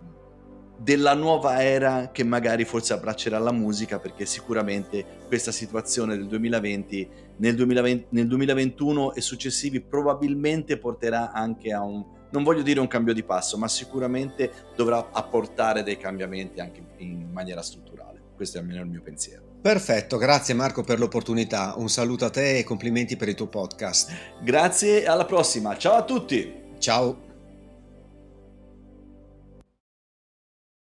della 0.78 1.15
nuova 1.15 1.63
era 1.63 2.12
che 2.12 2.24
magari 2.24 2.63
forse 2.63 2.94
abbraccerà 2.94 3.39
la 3.39 3.52
musica 3.52 3.98
perché 3.98 4.28
sicuramente 4.28 5.04
questa 5.26 5.52
situazione 5.52 6.15
del 6.15 6.28
2020 6.28 7.10
nel, 7.38 7.56
2020, 7.56 8.06
nel 8.10 8.28
2021 8.28 9.15
e 9.15 9.22
successivi 9.22 9.82
probabilmente 9.82 10.78
porterà 10.78 11.32
anche 11.32 11.74
a 11.74 11.82
un 11.82 12.20
non 12.30 12.44
voglio 12.44 12.62
dire 12.62 12.80
un 12.80 12.88
cambio 12.88 13.15
di 13.15 13.24
passo 13.24 13.58
ma 13.58 13.67
sicuramente 13.67 14.52
dovrà 14.76 15.10
apportare 15.12 15.82
dei 15.82 15.98
cambiamenti 15.98 16.60
anche 16.60 16.84
in 16.98 17.32
maniera 17.32 17.63
strutturale. 17.63 18.22
Questo 18.36 18.60
è 18.60 18.62
almeno 18.62 18.84
il 18.84 18.89
mio 18.89 19.02
pensiero 19.02 19.51
Perfetto, 19.62 20.17
grazie 20.17 20.56
Marco 20.56 20.84
per 20.84 20.97
l'opportunità. 20.97 21.76
Un 21.78 21.88
saluto 21.88 22.26
a 22.26 22.30
te 22.30 22.58
e 22.58 22.63
complimenti 22.63 23.15
per 23.15 23.30
il 23.30 23.36
tuo 23.36 23.47
podcast. 23.47 24.12
Grazie, 24.41 25.06
alla 25.06 25.26
prossima. 25.26 25.78
Ciao 25.78 25.93
a 25.93 26.04
tutti. 26.04 26.52
Ciao. 26.80 27.31